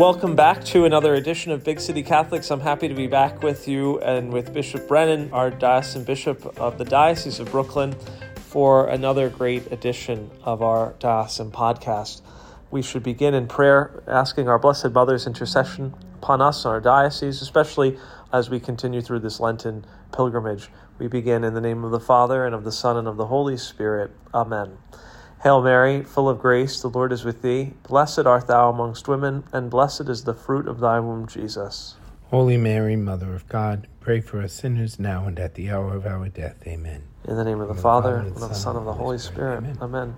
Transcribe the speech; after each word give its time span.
Welcome 0.00 0.34
back 0.34 0.64
to 0.64 0.86
another 0.86 1.14
edition 1.14 1.52
of 1.52 1.62
Big 1.62 1.78
City 1.78 2.02
Catholics. 2.02 2.50
I'm 2.50 2.60
happy 2.60 2.88
to 2.88 2.94
be 2.94 3.06
back 3.06 3.42
with 3.42 3.68
you 3.68 4.00
and 4.00 4.32
with 4.32 4.50
Bishop 4.54 4.88
Brennan, 4.88 5.30
our 5.30 5.50
diocesan 5.50 6.04
bishop 6.04 6.58
of 6.58 6.78
the 6.78 6.86
Diocese 6.86 7.38
of 7.38 7.50
Brooklyn, 7.50 7.94
for 8.36 8.88
another 8.88 9.28
great 9.28 9.70
edition 9.70 10.30
of 10.42 10.62
our 10.62 10.94
diocesan 11.00 11.50
podcast. 11.50 12.22
We 12.70 12.80
should 12.80 13.02
begin 13.02 13.34
in 13.34 13.46
prayer, 13.46 14.02
asking 14.06 14.48
our 14.48 14.58
Blessed 14.58 14.92
Mother's 14.92 15.26
intercession 15.26 15.94
upon 16.14 16.40
us 16.40 16.64
and 16.64 16.72
our 16.72 16.80
diocese, 16.80 17.42
especially 17.42 17.98
as 18.32 18.48
we 18.48 18.58
continue 18.58 19.02
through 19.02 19.18
this 19.18 19.38
Lenten 19.38 19.84
pilgrimage. 20.14 20.70
We 20.98 21.08
begin 21.08 21.44
in 21.44 21.52
the 21.52 21.60
name 21.60 21.84
of 21.84 21.90
the 21.90 22.00
Father, 22.00 22.46
and 22.46 22.54
of 22.54 22.64
the 22.64 22.72
Son, 22.72 22.96
and 22.96 23.06
of 23.06 23.18
the 23.18 23.26
Holy 23.26 23.58
Spirit. 23.58 24.12
Amen. 24.32 24.78
Hail 25.42 25.62
Mary, 25.62 26.02
full 26.02 26.28
of 26.28 26.38
grace, 26.38 26.82
the 26.82 26.90
Lord 26.90 27.12
is 27.12 27.24
with 27.24 27.40
thee. 27.40 27.72
Blessed 27.88 28.26
art 28.26 28.46
thou 28.46 28.68
amongst 28.68 29.08
women, 29.08 29.42
and 29.54 29.70
blessed 29.70 30.10
is 30.10 30.24
the 30.24 30.34
fruit 30.34 30.68
of 30.68 30.80
thy 30.80 31.00
womb, 31.00 31.26
Jesus. 31.26 31.96
Holy 32.24 32.58
Mary, 32.58 32.94
Mother 32.94 33.34
of 33.34 33.48
God, 33.48 33.88
pray 34.00 34.20
for 34.20 34.42
us 34.42 34.52
sinners 34.52 34.98
now 34.98 35.26
and 35.26 35.40
at 35.40 35.54
the 35.54 35.70
hour 35.70 35.96
of 35.96 36.04
our 36.04 36.28
death. 36.28 36.56
Amen. 36.66 37.04
In 37.26 37.36
the 37.36 37.44
name 37.44 37.58
of 37.58 37.68
the, 37.68 37.74
the 37.74 37.80
Father, 37.80 38.16
and 38.16 38.26
of 38.26 38.38
the 38.38 38.52
Son, 38.52 38.76
and 38.76 38.80
of 38.80 38.84
the 38.84 38.92
Holy 38.92 39.16
Spirit. 39.16 39.62
Spirit. 39.62 39.76
Amen. 39.80 40.12
Amen. 40.12 40.16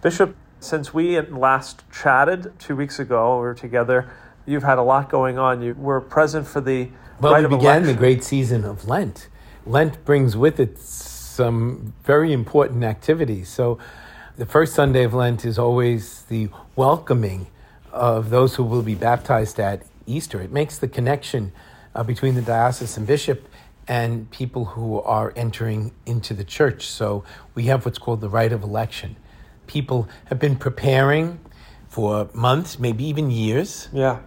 Bishop, 0.00 0.36
since 0.60 0.94
we 0.94 1.20
last 1.20 1.82
chatted 1.90 2.52
two 2.60 2.76
weeks 2.76 3.00
ago, 3.00 3.38
we 3.38 3.40
were 3.40 3.54
together, 3.54 4.12
you've 4.46 4.62
had 4.62 4.78
a 4.78 4.82
lot 4.82 5.10
going 5.10 5.38
on. 5.38 5.60
You 5.60 5.74
were 5.74 6.00
present 6.00 6.46
for 6.46 6.60
the 6.60 6.88
well, 7.20 7.32
rite 7.32 7.42
we 7.42 7.56
began 7.56 7.78
election. 7.78 7.86
the 7.86 7.94
great 7.94 8.22
season 8.22 8.64
of 8.64 8.86
Lent. 8.86 9.26
Lent 9.66 10.04
brings 10.04 10.36
with 10.36 10.60
it 10.60 10.78
some 10.78 11.94
very 12.04 12.32
important 12.32 12.84
activities. 12.84 13.48
So 13.48 13.78
the 14.36 14.46
first 14.46 14.74
Sunday 14.74 15.04
of 15.04 15.12
Lent 15.12 15.44
is 15.44 15.58
always 15.58 16.22
the 16.22 16.48
welcoming 16.74 17.48
of 17.92 18.30
those 18.30 18.54
who 18.54 18.64
will 18.64 18.82
be 18.82 18.94
baptized 18.94 19.60
at 19.60 19.82
Easter. 20.06 20.40
It 20.40 20.50
makes 20.50 20.78
the 20.78 20.88
connection 20.88 21.52
uh, 21.94 22.02
between 22.02 22.34
the 22.34 22.42
diocesan 22.42 23.04
bishop 23.04 23.46
and 23.86 24.30
people 24.30 24.64
who 24.64 25.02
are 25.02 25.34
entering 25.36 25.92
into 26.06 26.32
the 26.32 26.44
church. 26.44 26.86
So 26.86 27.24
we 27.54 27.64
have 27.64 27.84
what's 27.84 27.98
called 27.98 28.22
the 28.22 28.30
rite 28.30 28.52
of 28.52 28.62
election. 28.62 29.16
People 29.66 30.08
have 30.26 30.38
been 30.38 30.56
preparing 30.56 31.38
for 31.88 32.30
months, 32.32 32.78
maybe 32.78 33.04
even 33.04 33.30
years. 33.30 33.88
Yeah. 33.92 34.20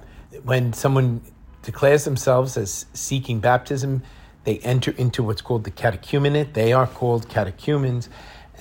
When 0.43 0.73
someone 0.73 1.21
declares 1.63 2.05
themselves 2.05 2.57
as 2.57 2.85
seeking 2.93 3.39
baptism, 3.39 4.03
they 4.43 4.59
enter 4.59 4.91
into 4.91 5.23
what's 5.23 5.41
called 5.41 5.63
the 5.63 5.71
catechumenate. 5.71 6.53
They 6.53 6.73
are 6.73 6.85
called 6.85 7.27
catechumens, 7.27 8.09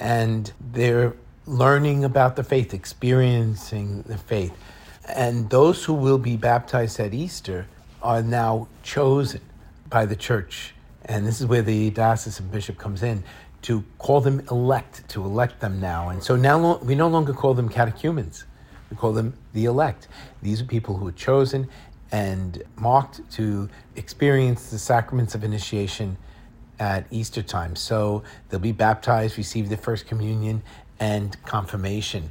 and 0.01 0.51
they're 0.59 1.15
learning 1.47 2.05
about 2.05 2.37
the 2.37 2.45
faith, 2.45 2.73
experiencing 2.73 4.03
the 4.03 4.19
faith. 4.19 4.53
And 5.09 5.51
those 5.51 5.85
who 5.85 5.93
will 5.93 6.19
be 6.19 6.37
baptized 6.37 6.99
at 6.99 7.13
Easter 7.13 7.67
are 8.03 8.23
now 8.23 8.69
chosen 8.83 9.41
by 9.89 10.07
the 10.07 10.17
church. 10.17 10.75
And 11.05 11.27
this 11.27 11.41
is 11.41 11.47
where 11.47 11.63
the 11.63 11.91
diocesan 11.91 12.49
bishop 12.49 12.79
comes 12.79 13.03
in 13.03 13.23
to 13.63 13.85
call 13.99 14.21
them 14.21 14.43
elect, 14.51 15.09
to 15.09 15.25
elect 15.25 15.61
them 15.61 15.81
now. 15.81 16.09
And 16.09 16.23
so 16.23 16.37
now 16.37 16.79
we 16.79 16.95
no 16.95 17.09
longer 17.09 17.33
call 17.33 17.55
them 17.55 17.69
catechumens, 17.69 18.45
we 18.91 18.97
call 18.97 19.13
them 19.13 19.35
the 19.53 19.65
elect. 19.67 20.09
These 20.43 20.61
are 20.61 20.65
people 20.65 20.97
who 20.97 21.07
are 21.09 21.13
chosen 21.13 21.69
and 22.13 22.63
marked 22.77 23.21
to 23.33 23.69
experience 23.97 24.71
the 24.71 24.79
sacraments 24.79 25.35
of 25.35 25.45
initiation 25.45 26.17
at 26.79 27.07
Easter 27.11 27.43
time. 27.43 27.77
So 27.77 28.23
they'll 28.49 28.61
be 28.61 28.73
baptized, 28.73 29.39
receive 29.39 29.69
the 29.69 29.77
first 29.77 30.07
communion, 30.07 30.63
and 31.05 31.43
confirmation. 31.45 32.31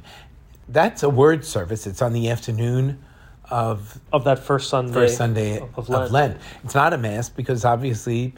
That's 0.68 1.02
a 1.02 1.10
word 1.10 1.44
service. 1.44 1.86
It's 1.86 2.02
on 2.02 2.12
the 2.12 2.28
afternoon 2.30 3.02
of 3.50 4.00
of 4.12 4.24
that 4.24 4.38
first 4.38 4.68
Sunday, 4.68 4.92
first 4.92 5.16
Sunday 5.16 5.58
of, 5.58 5.78
of, 5.78 5.88
Lent. 5.88 6.04
of 6.04 6.12
Lent. 6.12 6.40
It's 6.64 6.74
not 6.74 6.92
a 6.92 6.98
mass 6.98 7.28
because 7.28 7.64
obviously 7.64 8.34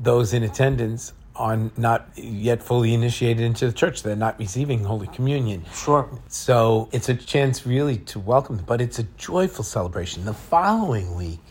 those 0.00 0.32
in 0.32 0.42
attendance 0.42 1.12
are 1.36 1.58
not 1.76 2.08
yet 2.16 2.62
fully 2.62 2.94
initiated 2.94 3.44
into 3.44 3.66
the 3.66 3.72
church. 3.72 4.02
They're 4.02 4.16
not 4.16 4.38
receiving 4.38 4.84
Holy 4.84 5.06
Communion. 5.08 5.64
Sure. 5.72 6.08
So 6.28 6.88
it's 6.92 7.10
a 7.10 7.14
chance 7.14 7.66
really 7.66 7.98
to 8.12 8.18
welcome 8.18 8.56
them, 8.56 8.64
but 8.66 8.80
it's 8.80 8.98
a 8.98 9.06
joyful 9.18 9.62
celebration. 9.62 10.24
The 10.24 10.34
following 10.34 11.14
week 11.14 11.44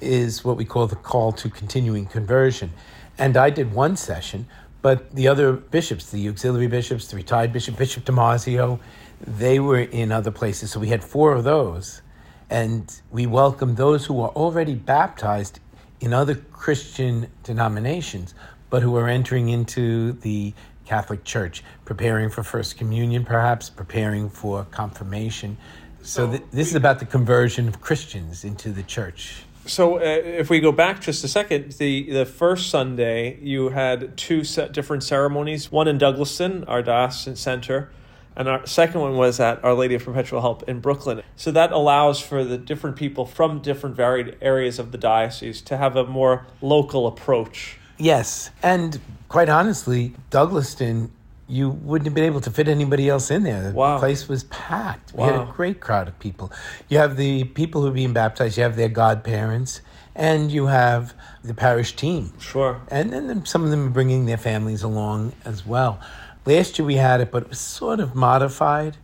is 0.00 0.44
what 0.44 0.56
we 0.56 0.64
call 0.64 0.88
the 0.88 0.96
call 0.96 1.32
to 1.32 1.48
continuing 1.48 2.06
conversion. 2.06 2.72
And 3.16 3.36
I 3.36 3.50
did 3.50 3.72
one 3.72 3.96
session 3.96 4.46
but 4.82 5.10
the 5.10 5.28
other 5.28 5.52
bishops, 5.52 6.10
the 6.10 6.28
auxiliary 6.28 6.68
bishops, 6.68 7.08
the 7.08 7.16
retired 7.16 7.52
bishop, 7.52 7.76
Bishop 7.76 8.04
DiMarzio, 8.04 8.78
they 9.20 9.58
were 9.58 9.80
in 9.80 10.12
other 10.12 10.30
places. 10.30 10.70
So 10.70 10.80
we 10.80 10.88
had 10.88 11.02
four 11.02 11.32
of 11.32 11.44
those. 11.44 12.02
And 12.50 12.90
we 13.10 13.26
welcomed 13.26 13.76
those 13.76 14.06
who 14.06 14.20
are 14.20 14.30
already 14.30 14.74
baptized 14.74 15.60
in 16.00 16.14
other 16.14 16.34
Christian 16.34 17.28
denominations, 17.42 18.34
but 18.70 18.82
who 18.82 18.96
are 18.96 19.08
entering 19.08 19.48
into 19.48 20.12
the 20.12 20.54
Catholic 20.86 21.24
Church, 21.24 21.62
preparing 21.84 22.30
for 22.30 22.42
First 22.42 22.78
Communion, 22.78 23.24
perhaps, 23.24 23.68
preparing 23.68 24.30
for 24.30 24.64
confirmation. 24.70 25.58
So, 26.02 26.30
th- 26.30 26.42
this 26.50 26.68
is 26.68 26.74
about 26.74 27.00
the 27.00 27.04
conversion 27.04 27.68
of 27.68 27.82
Christians 27.82 28.44
into 28.44 28.70
the 28.70 28.82
church. 28.82 29.42
So, 29.68 29.98
uh, 29.98 30.00
if 30.00 30.48
we 30.48 30.60
go 30.60 30.72
back 30.72 31.02
just 31.02 31.22
a 31.24 31.28
second, 31.28 31.72
the, 31.72 32.10
the 32.10 32.24
first 32.24 32.70
Sunday 32.70 33.38
you 33.42 33.68
had 33.68 34.16
two 34.16 34.42
different 34.42 35.02
ceremonies. 35.02 35.70
One 35.70 35.86
in 35.86 35.98
Douglaston, 35.98 36.64
our 36.66 36.82
diocesan 36.82 37.36
center, 37.36 37.90
and 38.34 38.48
our 38.48 38.66
second 38.66 39.02
one 39.02 39.18
was 39.18 39.40
at 39.40 39.62
Our 39.62 39.74
Lady 39.74 39.94
of 39.94 40.04
Perpetual 40.06 40.40
Help 40.40 40.66
in 40.66 40.80
Brooklyn. 40.80 41.20
So 41.36 41.50
that 41.50 41.70
allows 41.70 42.18
for 42.18 42.44
the 42.44 42.56
different 42.56 42.96
people 42.96 43.26
from 43.26 43.60
different 43.60 43.94
varied 43.94 44.38
areas 44.40 44.78
of 44.78 44.90
the 44.90 44.96
diocese 44.96 45.60
to 45.62 45.76
have 45.76 45.96
a 45.96 46.06
more 46.06 46.46
local 46.62 47.06
approach. 47.06 47.76
Yes, 47.98 48.50
and 48.62 48.98
quite 49.28 49.50
honestly, 49.50 50.14
Douglaston 50.30 51.10
you 51.48 51.70
wouldn't 51.70 52.06
have 52.06 52.14
been 52.14 52.24
able 52.24 52.42
to 52.42 52.50
fit 52.50 52.68
anybody 52.68 53.08
else 53.08 53.30
in 53.30 53.42
there. 53.42 53.70
The 53.70 53.72
wow. 53.72 53.98
place 53.98 54.28
was 54.28 54.44
packed. 54.44 55.14
Wow. 55.14 55.26
We 55.26 55.32
had 55.32 55.48
a 55.48 55.52
great 55.52 55.80
crowd 55.80 56.06
of 56.06 56.18
people. 56.18 56.52
You 56.88 56.98
have 56.98 57.16
the 57.16 57.44
people 57.44 57.80
who 57.82 57.88
are 57.88 57.92
being 57.92 58.12
baptized, 58.12 58.58
you 58.58 58.62
have 58.62 58.76
their 58.76 58.90
godparents, 58.90 59.80
and 60.14 60.52
you 60.52 60.66
have 60.66 61.14
the 61.42 61.54
parish 61.54 61.96
team. 61.96 62.32
Sure. 62.38 62.80
And 62.90 63.12
then 63.12 63.46
some 63.46 63.64
of 63.64 63.70
them 63.70 63.86
are 63.86 63.90
bringing 63.90 64.26
their 64.26 64.36
families 64.36 64.82
along 64.82 65.32
as 65.44 65.64
well. 65.64 66.00
Last 66.44 66.78
year 66.78 66.86
we 66.86 66.96
had 66.96 67.20
it, 67.20 67.30
but 67.30 67.44
it 67.44 67.48
was 67.48 67.60
sort 67.60 68.00
of 68.00 68.14
modified. 68.14 68.96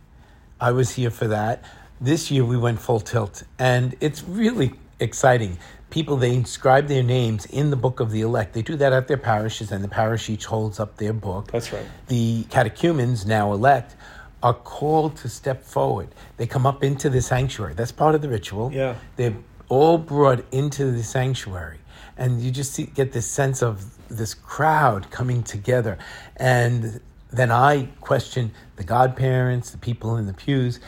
I 0.59 0.71
was 0.71 0.91
here 0.91 1.09
for 1.09 1.27
that. 1.27 1.63
This 1.99 2.29
year 2.29 2.45
we 2.45 2.57
went 2.57 2.79
full 2.79 2.99
tilt, 2.99 3.43
and 3.57 3.95
it's 4.01 4.23
really 4.23 4.73
exciting 4.99 5.57
people, 5.95 6.17
they 6.17 6.33
inscribe 6.33 6.87
their 6.87 7.01
names 7.01 7.45
in 7.45 7.69
the 7.69 7.75
book 7.77 8.01
of 8.01 8.11
the 8.11 8.19
elect. 8.19 8.53
They 8.53 8.61
do 8.61 8.75
that 8.75 8.91
at 8.91 9.07
their 9.07 9.15
parishes, 9.15 9.71
and 9.71 9.81
the 9.81 9.87
parish 9.87 10.29
each 10.29 10.43
holds 10.43 10.77
up 10.77 10.97
their 10.97 11.13
book. 11.13 11.49
That's 11.53 11.71
right. 11.71 11.85
The 12.07 12.43
catechumens, 12.49 13.25
now 13.25 13.53
elect, 13.53 13.95
are 14.43 14.53
called 14.53 15.15
to 15.15 15.29
step 15.29 15.63
forward. 15.63 16.09
They 16.35 16.47
come 16.47 16.65
up 16.65 16.83
into 16.83 17.09
the 17.09 17.21
sanctuary. 17.21 17.75
That's 17.75 17.93
part 17.93 18.13
of 18.13 18.21
the 18.21 18.27
ritual. 18.27 18.73
Yeah. 18.73 18.95
They're 19.15 19.37
all 19.69 19.97
brought 19.97 20.43
into 20.51 20.91
the 20.91 21.01
sanctuary. 21.01 21.79
And 22.17 22.41
you 22.41 22.51
just 22.51 22.73
see, 22.73 22.87
get 22.87 23.13
this 23.13 23.25
sense 23.25 23.63
of 23.63 23.97
this 24.09 24.33
crowd 24.33 25.09
coming 25.11 25.43
together. 25.43 25.97
And 26.35 26.99
then 27.31 27.51
I 27.51 27.87
question 28.01 28.51
the 28.75 28.83
godparents, 28.83 29.71
the 29.71 29.77
people 29.77 30.17
in 30.17 30.25
the 30.25 30.33
pews, 30.33 30.81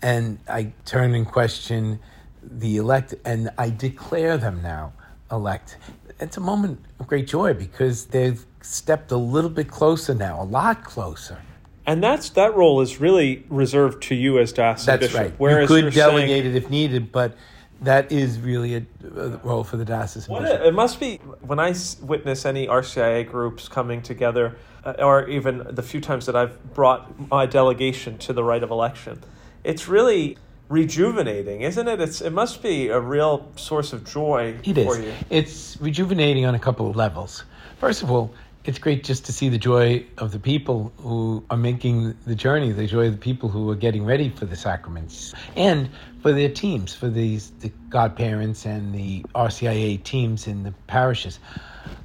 and 0.00 0.38
I 0.46 0.72
turn 0.84 1.16
and 1.16 1.26
question 1.26 1.98
the 2.42 2.76
elect, 2.76 3.14
and 3.24 3.50
I 3.58 3.70
declare 3.70 4.36
them 4.36 4.62
now 4.62 4.92
elect. 5.30 5.78
It's 6.20 6.36
a 6.36 6.40
moment 6.40 6.84
of 7.00 7.06
great 7.06 7.26
joy 7.26 7.54
because 7.54 8.06
they've 8.06 8.44
stepped 8.60 9.10
a 9.12 9.16
little 9.16 9.50
bit 9.50 9.68
closer 9.68 10.14
now, 10.14 10.42
a 10.42 10.44
lot 10.44 10.84
closer. 10.84 11.38
And 11.86 12.02
that's 12.02 12.30
that 12.30 12.54
role 12.54 12.80
is 12.80 13.00
really 13.00 13.44
reserved 13.48 14.02
to 14.04 14.14
you 14.14 14.38
as 14.38 14.52
diocesan 14.52 15.00
that's 15.00 15.12
bishop. 15.12 15.20
Right. 15.20 15.34
Whereas 15.38 15.68
you 15.68 15.82
could 15.82 15.94
delegate 15.94 16.44
saying, 16.44 16.46
it 16.46 16.54
if 16.54 16.70
needed, 16.70 17.10
but 17.10 17.36
that 17.80 18.12
is 18.12 18.38
really 18.38 18.76
a, 18.76 18.82
a 19.16 19.28
role 19.38 19.64
for 19.64 19.76
the 19.76 19.84
diocesan 19.84 20.32
bishop. 20.32 20.60
It, 20.60 20.66
it 20.66 20.74
must 20.74 21.00
be 21.00 21.16
when 21.40 21.58
I 21.58 21.74
witness 22.00 22.46
any 22.46 22.68
RCIA 22.68 23.28
groups 23.28 23.66
coming 23.66 24.00
together, 24.00 24.56
uh, 24.84 24.94
or 24.98 25.28
even 25.28 25.66
the 25.68 25.82
few 25.82 26.00
times 26.00 26.26
that 26.26 26.36
I've 26.36 26.72
brought 26.72 27.30
my 27.30 27.46
delegation 27.46 28.16
to 28.18 28.32
the 28.32 28.44
rite 28.44 28.62
of 28.62 28.70
election. 28.70 29.20
It's 29.64 29.88
really 29.88 30.38
rejuvenating, 30.72 31.60
isn't 31.60 31.86
it? 31.86 32.00
It's 32.00 32.20
it 32.20 32.32
must 32.32 32.62
be 32.62 32.88
a 32.88 32.98
real 32.98 33.46
source 33.56 33.92
of 33.92 34.04
joy 34.04 34.56
it 34.64 34.74
for 34.74 34.98
is. 34.98 35.04
you. 35.04 35.12
It's 35.30 35.76
rejuvenating 35.80 36.46
on 36.46 36.54
a 36.54 36.58
couple 36.58 36.88
of 36.88 36.96
levels. 36.96 37.44
First 37.78 38.02
of 38.02 38.10
all, 38.10 38.32
it's 38.64 38.78
great 38.78 39.04
just 39.04 39.26
to 39.26 39.32
see 39.32 39.48
the 39.48 39.58
joy 39.58 40.04
of 40.18 40.32
the 40.32 40.38
people 40.38 40.92
who 40.98 41.44
are 41.50 41.56
making 41.56 42.16
the 42.26 42.34
journey, 42.34 42.72
the 42.72 42.86
joy 42.86 43.06
of 43.08 43.12
the 43.12 43.18
people 43.18 43.48
who 43.48 43.68
are 43.70 43.74
getting 43.74 44.04
ready 44.04 44.30
for 44.30 44.46
the 44.46 44.56
sacraments, 44.56 45.34
and 45.56 45.90
for 46.22 46.32
their 46.32 46.48
teams, 46.48 46.94
for 46.94 47.08
these 47.08 47.50
the 47.60 47.70
godparents 47.90 48.64
and 48.64 48.94
the 48.94 49.22
RCIA 49.34 50.02
teams 50.02 50.46
in 50.46 50.62
the 50.62 50.72
parishes. 50.86 51.38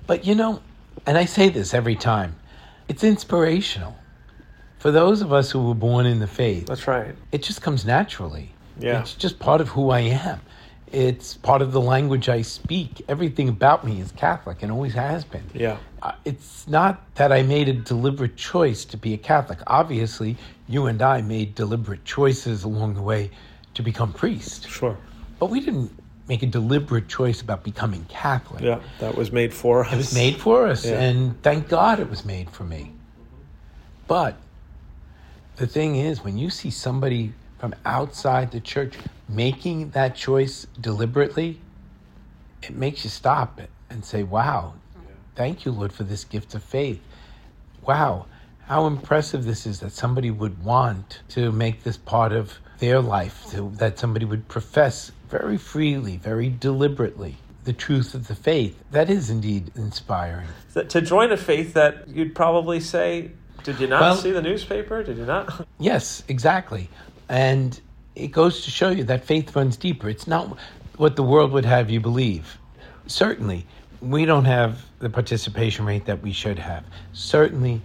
But 0.08 0.26
you 0.26 0.36
know, 0.36 0.62
and 1.06 1.18
I 1.18 1.26
say 1.26 1.50
this 1.50 1.74
every 1.74 1.96
time, 1.96 2.36
it's 2.90 3.04
inspirational. 3.04 3.96
For 4.80 4.92
those 4.92 5.22
of 5.22 5.34
us 5.34 5.50
who 5.52 5.68
were 5.68 5.76
born 5.76 6.06
in 6.06 6.20
the 6.20 6.28
faith, 6.28 6.68
that's 6.68 6.88
right. 6.88 7.16
It 7.32 7.44
just 7.44 7.62
comes 7.62 7.86
naturally. 7.86 8.52
Yeah. 8.80 9.02
It's 9.02 9.14
just 9.14 9.40
part 9.40 9.62
of 9.62 9.70
who 9.70 9.90
I 9.90 10.00
am. 10.02 10.40
It's 10.92 11.34
part 11.36 11.62
of 11.62 11.74
the 11.74 11.82
language 11.82 12.30
I 12.30 12.42
speak. 12.44 13.02
Everything 13.10 13.50
about 13.50 13.86
me 13.86 14.00
is 14.00 14.12
Catholic 14.14 14.64
and 14.64 14.72
always 14.72 14.94
has 14.94 15.26
been. 15.26 15.44
Yeah. 15.54 15.78
Uh, 16.02 16.14
It's 16.24 16.66
not 16.68 17.14
that 17.16 17.32
I 17.34 17.44
made 17.44 17.68
a 17.68 17.74
deliberate 17.74 18.38
choice 18.38 18.86
to 18.86 18.98
be 18.98 19.14
a 19.14 19.18
Catholic. 19.18 19.60
Obviously, 19.68 20.38
you 20.70 20.86
and 20.86 21.02
I 21.02 21.22
made 21.22 21.56
deliberate 21.56 22.06
choices 22.06 22.64
along 22.64 22.94
the 22.96 23.02
way 23.02 23.32
to 23.74 23.84
become 23.84 24.14
priests. 24.14 24.66
Sure. 24.66 24.98
But 25.40 25.50
we 25.50 25.60
didn't 25.60 25.92
make 26.30 26.42
a 26.44 26.46
deliberate 26.48 27.08
choice 27.10 27.42
about 27.42 27.64
becoming 27.64 28.06
Catholic. 28.06 28.64
Yeah. 28.64 28.80
That 29.00 29.16
was 29.16 29.32
made 29.32 29.54
for 29.54 29.84
us. 29.86 29.94
It 29.94 29.98
was 29.98 30.14
made 30.14 30.38
for 30.38 30.68
us, 30.68 30.86
Yeah. 30.86 31.02
and 31.02 31.42
thank 31.42 31.68
God 31.68 32.00
it 32.00 32.10
was 32.10 32.24
made 32.26 32.50
for 32.50 32.64
me. 32.64 32.92
But 34.08 34.38
the 35.58 35.68
thing 35.68 35.96
is, 35.98 36.24
when 36.24 36.38
you 36.38 36.50
see 36.50 36.70
somebody 36.70 37.34
from 37.58 37.74
outside 37.86 38.52
the 38.52 38.60
church 38.60 38.96
making 39.28 39.90
that 39.92 40.16
choice 40.16 40.68
deliberately, 40.80 41.60
it 42.64 42.76
makes 42.76 43.04
you 43.04 43.10
stop 43.10 43.60
and 43.90 44.04
say, 44.04 44.24
Wow, 44.24 44.74
thank 45.36 45.66
you, 45.66 45.72
Lord, 45.72 45.94
for 45.94 46.04
this 46.04 46.24
gift 46.24 46.54
of 46.56 46.64
faith. 46.64 47.02
Wow, 47.86 48.26
how 48.66 48.86
impressive 48.86 49.46
this 49.46 49.66
is 49.66 49.80
that 49.80 49.92
somebody 49.92 50.30
would 50.32 50.64
want 50.64 51.22
to 51.30 51.52
make 51.52 51.84
this 51.84 51.98
part 51.98 52.32
of 52.32 52.58
their 52.80 53.00
life, 53.00 53.46
to, 53.52 53.72
that 53.78 53.98
somebody 53.98 54.26
would 54.26 54.48
profess 54.48 55.12
very 55.30 55.58
freely, 55.58 56.18
very 56.18 56.50
deliberately 56.50 57.38
the 57.64 57.74
truth 57.74 58.14
of 58.14 58.28
the 58.28 58.36
faith. 58.36 58.82
That 58.92 59.10
is 59.10 59.30
indeed 59.30 59.72
inspiring. 59.76 60.48
To 60.74 61.02
join 61.02 61.32
a 61.32 61.38
faith 61.38 61.74
that 61.74 62.08
you'd 62.08 62.36
probably 62.36 62.80
say, 62.80 63.32
did 63.64 63.80
you 63.80 63.88
not 63.88 64.02
Well- 64.02 64.16
see 64.16 64.32
the 64.32 64.42
newspaper? 64.42 65.04
Did 65.04 65.18
you 65.18 65.26
not? 65.26 65.68
Yes, 65.80 66.24
exactly. 66.28 66.90
And 67.30 67.80
it 68.16 68.28
goes 68.28 68.64
to 68.66 68.72
show 68.72 68.90
you 68.90 69.04
that 69.06 69.26
faith 69.26 69.56
runs 69.56 69.78
deeper. 69.78 70.10
It's 70.10 70.28
not 70.28 70.58
what 70.98 71.16
the 71.16 71.24
world 71.24 71.52
would 71.52 71.66
have 71.66 71.90
you 71.90 72.00
believe. 72.00 72.58
Certainly, 73.08 73.66
we 74.02 74.26
don't 74.26 74.46
have 74.46 74.86
the 75.00 75.10
participation 75.10 75.86
rate 75.86 76.06
that 76.06 76.22
we 76.22 76.32
should 76.32 76.60
have. 76.60 76.84
Certainly, 77.14 77.82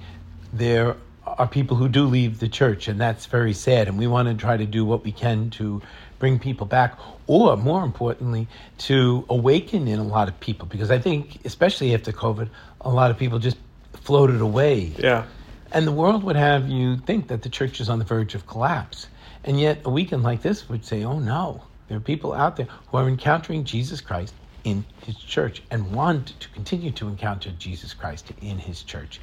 there 0.52 0.96
are 1.26 1.46
people 1.46 1.76
who 1.76 1.88
do 1.88 2.06
leave 2.06 2.40
the 2.40 2.48
church, 2.48 2.88
and 2.88 3.00
that's 3.00 3.26
very 3.26 3.52
sad. 3.52 3.88
And 3.88 3.98
we 3.98 4.06
want 4.06 4.28
to 4.28 4.34
try 4.34 4.56
to 4.56 4.66
do 4.66 4.84
what 4.84 5.04
we 5.04 5.12
can 5.12 5.50
to 5.50 5.82
bring 6.18 6.38
people 6.38 6.66
back, 6.66 6.98
or 7.26 7.56
more 7.56 7.84
importantly, 7.84 8.46
to 8.78 9.24
awaken 9.28 9.88
in 9.88 9.98
a 9.98 10.04
lot 10.04 10.28
of 10.28 10.38
people. 10.40 10.66
Because 10.66 10.90
I 10.90 10.98
think, 10.98 11.40
especially 11.44 11.94
after 11.94 12.12
COVID, 12.12 12.48
a 12.80 12.90
lot 12.90 13.10
of 13.10 13.18
people 13.18 13.38
just 13.38 13.56
floated 14.02 14.40
away 14.40 14.92
yeah. 14.98 15.24
and 15.70 15.86
the 15.86 15.92
world 15.92 16.24
would 16.24 16.36
have 16.36 16.68
you 16.68 16.96
think 16.96 17.28
that 17.28 17.42
the 17.42 17.48
church 17.48 17.80
is 17.80 17.88
on 17.88 17.98
the 17.98 18.04
verge 18.04 18.34
of 18.34 18.46
collapse. 18.46 19.06
And 19.44 19.60
yet, 19.60 19.82
a 19.84 19.90
weekend 19.90 20.22
like 20.22 20.42
this 20.42 20.68
would 20.68 20.84
say, 20.84 21.04
oh 21.04 21.18
no, 21.18 21.62
there 21.88 21.96
are 21.96 22.00
people 22.00 22.32
out 22.32 22.56
there 22.56 22.68
who 22.88 22.96
are 22.96 23.08
encountering 23.08 23.64
Jesus 23.64 24.00
Christ 24.00 24.34
in 24.64 24.84
his 25.04 25.16
church 25.16 25.62
and 25.70 25.92
want 25.92 26.38
to 26.40 26.48
continue 26.50 26.92
to 26.92 27.08
encounter 27.08 27.50
Jesus 27.58 27.94
Christ 27.94 28.32
in 28.40 28.58
his 28.58 28.82
church. 28.82 29.20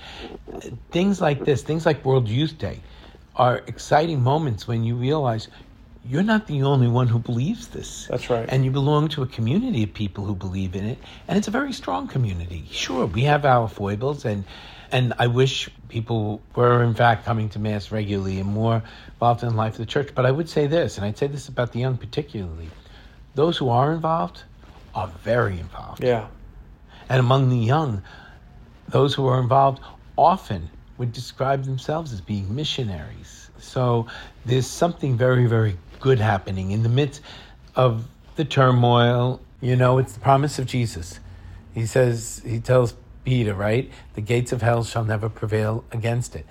Things 0.91 1.21
like 1.21 1.45
this, 1.45 1.61
things 1.61 1.85
like 1.85 2.03
World 2.03 2.27
Youth 2.27 2.57
Day, 2.57 2.81
are 3.35 3.63
exciting 3.67 4.21
moments 4.21 4.67
when 4.67 4.83
you 4.83 4.95
realize 4.95 5.47
you're 6.03 6.23
not 6.23 6.47
the 6.47 6.63
only 6.63 6.87
one 6.87 7.07
who 7.07 7.19
believes 7.19 7.69
this. 7.69 8.07
That's 8.07 8.29
right. 8.29 8.47
And 8.49 8.65
you 8.65 8.71
belong 8.71 9.07
to 9.09 9.23
a 9.23 9.27
community 9.27 9.83
of 9.83 9.93
people 9.93 10.25
who 10.25 10.35
believe 10.35 10.75
in 10.75 10.85
it, 10.85 10.97
and 11.27 11.37
it's 11.37 11.47
a 11.47 11.51
very 11.51 11.71
strong 11.73 12.07
community. 12.07 12.67
Sure, 12.71 13.05
we 13.05 13.23
have 13.23 13.45
our 13.45 13.67
foibles, 13.67 14.25
and 14.25 14.43
and 14.91 15.13
I 15.19 15.27
wish 15.27 15.69
people 15.87 16.41
were 16.55 16.83
in 16.83 16.93
fact 16.93 17.25
coming 17.25 17.49
to 17.49 17.59
mass 17.59 17.91
regularly 17.91 18.39
and 18.39 18.49
more 18.49 18.83
involved 19.13 19.43
in 19.43 19.49
the 19.49 19.55
life 19.55 19.73
of 19.73 19.79
the 19.79 19.85
church. 19.85 20.09
But 20.15 20.25
I 20.25 20.31
would 20.31 20.49
say 20.49 20.67
this, 20.67 20.97
and 20.97 21.05
I'd 21.05 21.17
say 21.17 21.27
this 21.27 21.47
about 21.47 21.71
the 21.71 21.79
young 21.79 21.97
particularly: 21.97 22.69
those 23.35 23.57
who 23.57 23.69
are 23.69 23.91
involved 23.93 24.43
are 24.95 25.07
very 25.23 25.59
involved, 25.59 26.03
Yeah. 26.03 26.27
and 27.09 27.19
among 27.19 27.49
the 27.49 27.57
young, 27.57 28.01
those 28.87 29.13
who 29.13 29.27
are 29.27 29.39
involved 29.39 29.81
often 30.17 30.69
would 30.97 31.13
describe 31.13 31.63
themselves 31.63 32.11
as 32.11 32.21
being 32.21 32.53
missionaries. 32.55 33.49
So 33.59 34.07
there's 34.45 34.67
something 34.67 35.17
very, 35.17 35.45
very 35.45 35.77
good 35.99 36.19
happening 36.19 36.71
in 36.71 36.83
the 36.83 36.89
midst 36.89 37.21
of 37.75 38.05
the 38.35 38.45
turmoil. 38.45 39.39
You 39.61 39.75
know, 39.75 39.97
it's 39.97 40.13
the 40.13 40.19
promise 40.19 40.59
of 40.59 40.65
Jesus. 40.65 41.19
He 41.73 41.85
says, 41.85 42.41
he 42.45 42.59
tells 42.59 42.95
Peter, 43.23 43.53
right? 43.53 43.89
The 44.15 44.21
gates 44.21 44.51
of 44.51 44.61
hell 44.61 44.83
shall 44.83 45.03
never 45.03 45.29
prevail 45.29 45.83
against 45.91 46.35
it. 46.35 46.45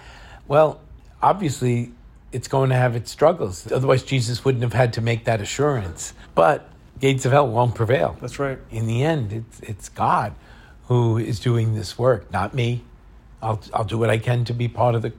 Well, 0.47 0.81
obviously, 1.23 1.93
it's 2.33 2.49
going 2.49 2.71
to 2.71 2.77
have 2.77 2.95
its 2.97 3.11
struggles. 3.11 3.71
Otherwise, 3.73 4.03
Jesus 4.03 4.45
wouldn't 4.45 4.63
have 4.63 4.75
had 4.75 4.93
to 4.95 5.01
make 5.01 5.25
that 5.25 5.41
assurance. 5.41 6.13
But 6.35 6.69
gates 7.01 7.25
of 7.25 7.33
hell 7.33 7.49
won't 7.49 7.75
prevail 7.75 8.17
That's 8.21 8.39
right. 8.39 8.59
in 8.71 8.87
the 8.87 9.03
end, 9.03 9.33
it's 9.33 9.61
it's 9.61 9.89
God 9.89 10.35
who 10.87 11.19
is 11.19 11.39
doing 11.39 11.75
this 11.75 11.99
work, 11.99 12.31
not 12.33 12.55
me. 12.55 12.83
I'll 13.43 13.61
I'll 13.73 13.85
do 13.85 13.99
what 13.99 14.11
I 14.11 14.19
can 14.19 14.45
to 14.47 14.53
be 14.53 14.69
part 14.69 14.95
of 14.95 15.03
the 15.03 15.13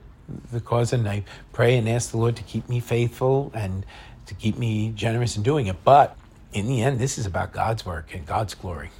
the 0.52 0.60
cause, 0.60 0.92
and 0.92 1.08
I 1.08 1.24
pray 1.52 1.76
and 1.76 1.88
ask 1.88 2.10
the 2.10 2.18
Lord 2.18 2.36
to 2.36 2.42
keep 2.42 2.68
me 2.68 2.80
faithful 2.80 3.50
and 3.54 3.84
to 4.26 4.34
keep 4.34 4.56
me 4.56 4.92
generous 4.94 5.36
in 5.36 5.42
doing 5.42 5.66
it. 5.66 5.76
But 5.84 6.16
in 6.52 6.66
the 6.66 6.82
end, 6.82 6.98
this 6.98 7.18
is 7.18 7.26
about 7.26 7.52
God's 7.52 7.84
work 7.84 8.14
and 8.14 8.26
God's 8.26 8.54
glory. 8.54 8.90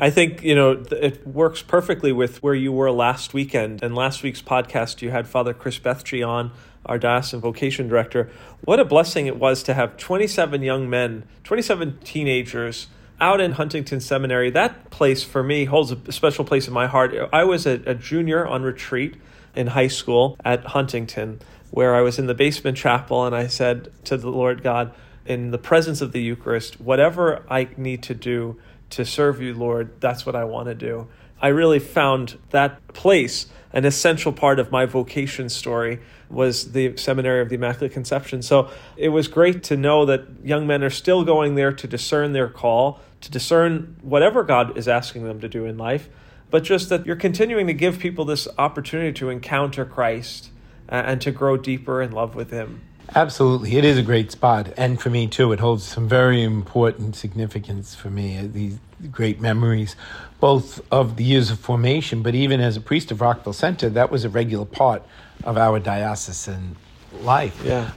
I 0.00 0.08
think, 0.08 0.42
you 0.42 0.54
know, 0.54 0.82
it 0.90 1.26
works 1.26 1.60
perfectly 1.60 2.10
with 2.10 2.42
where 2.42 2.54
you 2.54 2.72
were 2.72 2.90
last 2.90 3.34
weekend. 3.34 3.82
In 3.82 3.94
last 3.94 4.22
week's 4.22 4.40
podcast, 4.40 5.02
you 5.02 5.10
had 5.10 5.28
Father 5.28 5.52
Chris 5.52 5.78
Bethge 5.78 6.26
on, 6.26 6.52
our 6.86 6.98
diocesan 6.98 7.40
vocation 7.40 7.86
director. 7.86 8.30
What 8.64 8.80
a 8.80 8.86
blessing 8.86 9.26
it 9.26 9.36
was 9.36 9.62
to 9.64 9.74
have 9.74 9.98
27 9.98 10.62
young 10.62 10.88
men, 10.88 11.24
27 11.44 11.98
teenagers 12.02 12.86
out 13.20 13.42
in 13.42 13.52
Huntington 13.52 14.00
Seminary. 14.00 14.48
That 14.48 14.88
place 14.88 15.22
for 15.22 15.42
me 15.42 15.66
holds 15.66 15.92
a 15.92 16.12
special 16.12 16.46
place 16.46 16.66
in 16.66 16.72
my 16.72 16.86
heart. 16.86 17.14
I 17.30 17.44
was 17.44 17.66
a, 17.66 17.82
a 17.84 17.94
junior 17.94 18.46
on 18.46 18.62
retreat 18.62 19.16
in 19.54 19.66
high 19.66 19.88
school 19.88 20.38
at 20.42 20.64
Huntington, 20.64 21.40
where 21.72 21.94
I 21.94 22.00
was 22.00 22.18
in 22.18 22.26
the 22.26 22.34
basement 22.34 22.78
chapel, 22.78 23.26
and 23.26 23.36
I 23.36 23.48
said 23.48 23.92
to 24.04 24.16
the 24.16 24.30
Lord 24.30 24.62
God, 24.62 24.94
in 25.26 25.50
the 25.50 25.58
presence 25.58 26.00
of 26.00 26.12
the 26.12 26.22
Eucharist, 26.22 26.80
whatever 26.80 27.44
I 27.50 27.68
need 27.76 28.02
to 28.04 28.14
do 28.14 28.58
to 28.90 29.04
serve 29.04 29.40
you, 29.40 29.54
Lord, 29.54 30.00
that's 30.00 30.26
what 30.26 30.34
I 30.34 30.44
want 30.44 30.68
to 30.68 30.74
do. 30.74 31.08
I 31.40 31.48
really 31.48 31.78
found 31.78 32.38
that 32.50 32.86
place 32.88 33.46
an 33.72 33.84
essential 33.84 34.32
part 34.32 34.58
of 34.58 34.70
my 34.70 34.84
vocation 34.84 35.48
story 35.48 36.00
was 36.28 36.72
the 36.72 36.96
Seminary 36.96 37.40
of 37.40 37.48
the 37.48 37.54
Immaculate 37.54 37.92
Conception. 37.92 38.42
So 38.42 38.68
it 38.96 39.10
was 39.10 39.28
great 39.28 39.62
to 39.64 39.76
know 39.76 40.04
that 40.06 40.24
young 40.44 40.66
men 40.66 40.82
are 40.82 40.90
still 40.90 41.24
going 41.24 41.54
there 41.54 41.72
to 41.72 41.86
discern 41.86 42.32
their 42.32 42.48
call, 42.48 43.00
to 43.20 43.30
discern 43.30 43.96
whatever 44.02 44.42
God 44.42 44.76
is 44.76 44.88
asking 44.88 45.24
them 45.24 45.40
to 45.40 45.48
do 45.48 45.64
in 45.64 45.78
life, 45.78 46.08
but 46.50 46.64
just 46.64 46.88
that 46.88 47.06
you're 47.06 47.16
continuing 47.16 47.66
to 47.68 47.72
give 47.72 47.98
people 47.98 48.24
this 48.24 48.48
opportunity 48.58 49.12
to 49.12 49.30
encounter 49.30 49.84
Christ 49.84 50.50
uh, 50.88 50.96
and 51.06 51.20
to 51.20 51.30
grow 51.30 51.56
deeper 51.56 52.02
in 52.02 52.10
love 52.10 52.34
with 52.34 52.50
Him. 52.50 52.82
Absolutely, 53.14 53.76
it 53.76 53.84
is 53.84 53.98
a 53.98 54.02
great 54.02 54.30
spot, 54.30 54.72
and 54.76 55.00
for 55.00 55.10
me 55.10 55.26
too, 55.26 55.50
it 55.50 55.58
holds 55.58 55.84
some 55.84 56.08
very 56.08 56.44
important 56.44 57.16
significance 57.16 57.94
for 57.94 58.08
me. 58.08 58.38
uh, 58.38 58.44
These 58.46 58.78
great 59.10 59.40
memories, 59.40 59.96
both 60.38 60.80
of 60.92 61.16
the 61.16 61.24
years 61.24 61.50
of 61.50 61.58
formation, 61.58 62.22
but 62.22 62.36
even 62.36 62.60
as 62.60 62.76
a 62.76 62.80
priest 62.80 63.10
of 63.10 63.20
Rockville 63.20 63.52
Center, 63.52 63.88
that 63.90 64.12
was 64.12 64.24
a 64.24 64.28
regular 64.28 64.64
part 64.64 65.02
of 65.42 65.56
our 65.56 65.80
diocesan 65.80 66.76
life. 67.20 67.60
Yeah. 67.64 67.90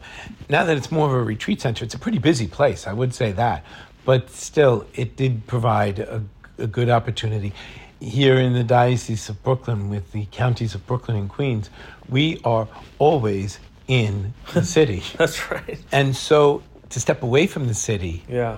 Now 0.50 0.63
that 0.63 0.77
it's 0.77 0.91
more 0.91 1.08
of 1.08 1.13
a 1.13 1.24
retreat 1.24 1.62
center, 1.62 1.86
it's 1.86 1.93
a 1.93 2.00
pretty 2.00 2.17
busy 2.17 2.48
place. 2.48 2.88
I 2.88 2.93
would 2.93 3.13
say 3.13 3.32
that, 3.34 3.63
but 4.05 4.32
still, 4.32 4.88
it 4.96 5.15
did 5.15 5.46
provide 5.46 6.00
a, 6.00 6.24
a 6.58 6.65
good 6.65 6.89
opportunity. 6.89 7.53
Here 8.00 8.38
in 8.38 8.53
the 8.53 8.63
Diocese 8.63 9.29
of 9.29 9.43
Brooklyn, 9.43 9.89
with 9.89 10.12
the 10.12 10.25
counties 10.32 10.74
of 10.74 10.88
Brooklyn 10.88 11.17
and 11.17 11.29
Queens, 11.29 11.70
we 12.10 12.39
are 12.43 12.67
always 12.98 13.60
in 13.88 14.34
the 14.54 14.63
city. 14.78 15.04
That's 15.18 15.52
right. 15.52 15.80
And 15.92 16.16
so 16.16 16.63
to 16.90 17.00
step 17.00 17.24
away 17.24 17.48
from 17.48 17.68
the 17.68 17.74
city 17.74 18.24
Yeah. 18.30 18.58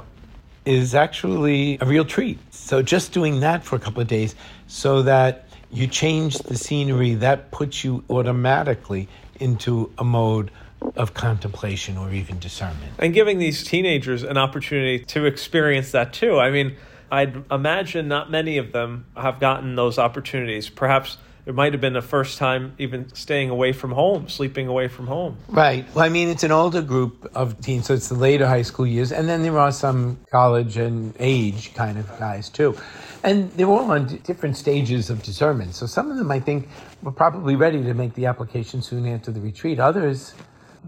is 0.66 0.94
actually 0.96 1.78
a 1.82 1.86
real 1.86 2.06
treat. 2.06 2.38
So 2.54 2.82
just 2.82 3.12
doing 3.12 3.40
that 3.42 3.64
for 3.64 3.76
a 3.76 3.80
couple 3.80 4.02
of 4.02 4.08
days 4.08 4.36
so 4.68 5.02
that 5.04 5.48
you 5.72 5.88
change 5.88 6.38
the 6.40 6.58
scenery, 6.58 7.16
that 7.16 7.52
puts 7.52 7.84
you 7.84 8.04
automatically 8.10 9.08
into 9.40 9.92
a 9.98 10.04
mode 10.04 10.52
of 10.96 11.14
contemplation 11.14 11.98
or 11.98 12.12
even 12.14 12.38
discernment. 12.40 12.94
and 13.00 13.14
giving 13.14 13.40
these 13.40 13.64
teenagers 13.64 14.22
an 14.24 14.38
opportunity 14.38 15.00
to 15.06 15.26
experience 15.26 15.92
that 15.92 16.14
too. 16.14 16.40
I 16.40 16.52
mean, 16.52 16.76
I'd 17.12 17.44
imagine 17.52 18.08
not 18.08 18.30
many 18.30 18.58
of 18.58 18.72
them 18.72 19.06
have 19.18 19.40
gotten 19.40 19.76
those 19.76 19.98
opportunities. 19.98 20.70
Perhaps 20.70 21.18
it 21.46 21.54
might 21.54 21.74
have 21.74 21.82
been 21.82 21.94
the 21.94 22.02
first 22.02 22.38
time 22.38 22.74
even 22.80 23.14
staying 23.14 23.50
away 23.50 23.72
from 23.72 23.92
home, 23.92 24.28
sleeping 24.28 24.68
away 24.68 24.88
from 24.88 25.08
home. 25.08 25.38
Right. 25.48 25.86
Well, 25.94 26.04
I 26.04 26.10
mean, 26.10 26.30
it's 26.30 26.44
an 26.44 26.52
older 26.52 26.82
group 26.82 27.30
of 27.36 27.62
teens, 27.62 27.86
so 27.86 27.94
it's 27.94 28.10
the 28.10 28.16
later 28.16 28.48
high 28.48 28.64
school 28.64 28.88
years, 28.88 29.12
and 29.12 29.30
then 29.30 29.44
there 29.44 29.58
are 29.60 29.72
some 29.72 30.18
college 30.32 30.78
and 30.78 31.14
age 31.20 31.74
kind 31.76 32.00
of 32.00 32.08
guys 32.18 32.50
too. 32.50 32.76
And 33.24 33.52
they're 33.54 33.68
all 33.68 33.92
on 33.92 34.08
d- 34.08 34.18
different 34.18 34.58
stages 34.58 35.10
of 35.10 35.22
discernment. 35.22 35.76
So 35.76 35.86
some 35.86 36.10
of 36.12 36.18
them, 36.18 36.32
I 36.32 36.40
think, 36.40 36.68
were 37.04 37.12
probably 37.12 37.56
ready 37.56 37.84
to 37.84 37.94
make 37.94 38.16
the 38.16 38.26
application 38.26 38.82
soon 38.82 39.08
after 39.08 39.32
the 39.32 39.42
retreat. 39.42 39.80
Others 39.80 40.34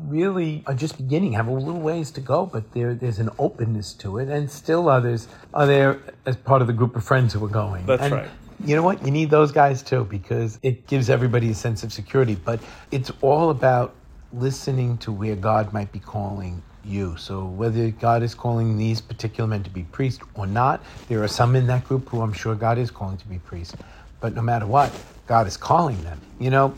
really 0.05 0.63
are 0.67 0.75
just 0.75 0.97
beginning, 0.97 1.33
have 1.33 1.47
a 1.47 1.51
little 1.51 1.79
ways 1.79 2.11
to 2.11 2.21
go, 2.21 2.45
but 2.45 2.71
there, 2.73 2.93
there's 2.93 3.19
an 3.19 3.29
openness 3.39 3.93
to 3.93 4.19
it. 4.19 4.29
And 4.29 4.49
still 4.49 4.89
others 4.89 5.27
are 5.53 5.65
there 5.65 5.99
as 6.25 6.35
part 6.35 6.61
of 6.61 6.67
the 6.67 6.73
group 6.73 6.95
of 6.95 7.03
friends 7.03 7.33
who 7.33 7.43
are 7.45 7.49
going. 7.49 7.85
That's 7.85 8.03
and 8.03 8.13
right. 8.13 8.29
You 8.63 8.75
know 8.75 8.83
what? 8.83 9.05
You 9.05 9.11
need 9.11 9.29
those 9.29 9.51
guys 9.51 9.83
too 9.83 10.03
because 10.05 10.59
it 10.63 10.87
gives 10.87 11.09
everybody 11.09 11.51
a 11.51 11.55
sense 11.55 11.83
of 11.83 11.93
security. 11.93 12.35
But 12.35 12.59
it's 12.91 13.11
all 13.21 13.49
about 13.49 13.93
listening 14.33 14.97
to 14.99 15.11
where 15.11 15.35
God 15.35 15.73
might 15.73 15.91
be 15.91 15.99
calling 15.99 16.61
you. 16.83 17.15
So 17.17 17.45
whether 17.45 17.91
God 17.91 18.23
is 18.23 18.33
calling 18.33 18.77
these 18.77 19.01
particular 19.01 19.47
men 19.47 19.63
to 19.63 19.69
be 19.69 19.83
priests 19.83 20.23
or 20.35 20.47
not, 20.47 20.81
there 21.07 21.23
are 21.23 21.27
some 21.27 21.55
in 21.55 21.67
that 21.67 21.83
group 21.83 22.09
who 22.09 22.21
I'm 22.21 22.33
sure 22.33 22.55
God 22.55 22.77
is 22.77 22.89
calling 22.89 23.17
to 23.17 23.27
be 23.27 23.39
priests. 23.39 23.75
But 24.19 24.33
no 24.33 24.41
matter 24.41 24.65
what, 24.65 24.91
God 25.27 25.47
is 25.47 25.57
calling 25.57 26.01
them. 26.03 26.19
You 26.39 26.49
know, 26.49 26.73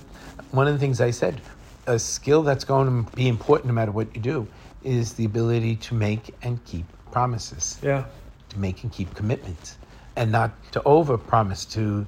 one 0.52 0.68
of 0.68 0.74
the 0.74 0.80
things 0.80 1.00
I 1.00 1.12
said, 1.12 1.40
a 1.88 1.98
skill 1.98 2.44
that's 2.44 2.64
going 2.64 3.06
to 3.06 3.16
be 3.16 3.28
important 3.28 3.68
no 3.68 3.74
matter 3.74 3.92
what 3.92 4.14
you 4.16 4.22
do 4.22 4.48
is 4.84 5.14
the 5.14 5.26
ability 5.26 5.76
to 5.76 5.94
make 5.94 6.36
and 6.42 6.64
keep 6.66 6.86
promises. 7.12 7.78
Yeah. 7.82 8.06
To 8.50 8.60
make 8.60 8.84
and 8.84 8.92
keep 8.92 9.14
commitments. 9.16 9.78
And 10.20 10.32
not 10.32 10.52
to 10.74 10.84
over 10.84 11.18
promise, 11.18 11.66
to 11.66 12.06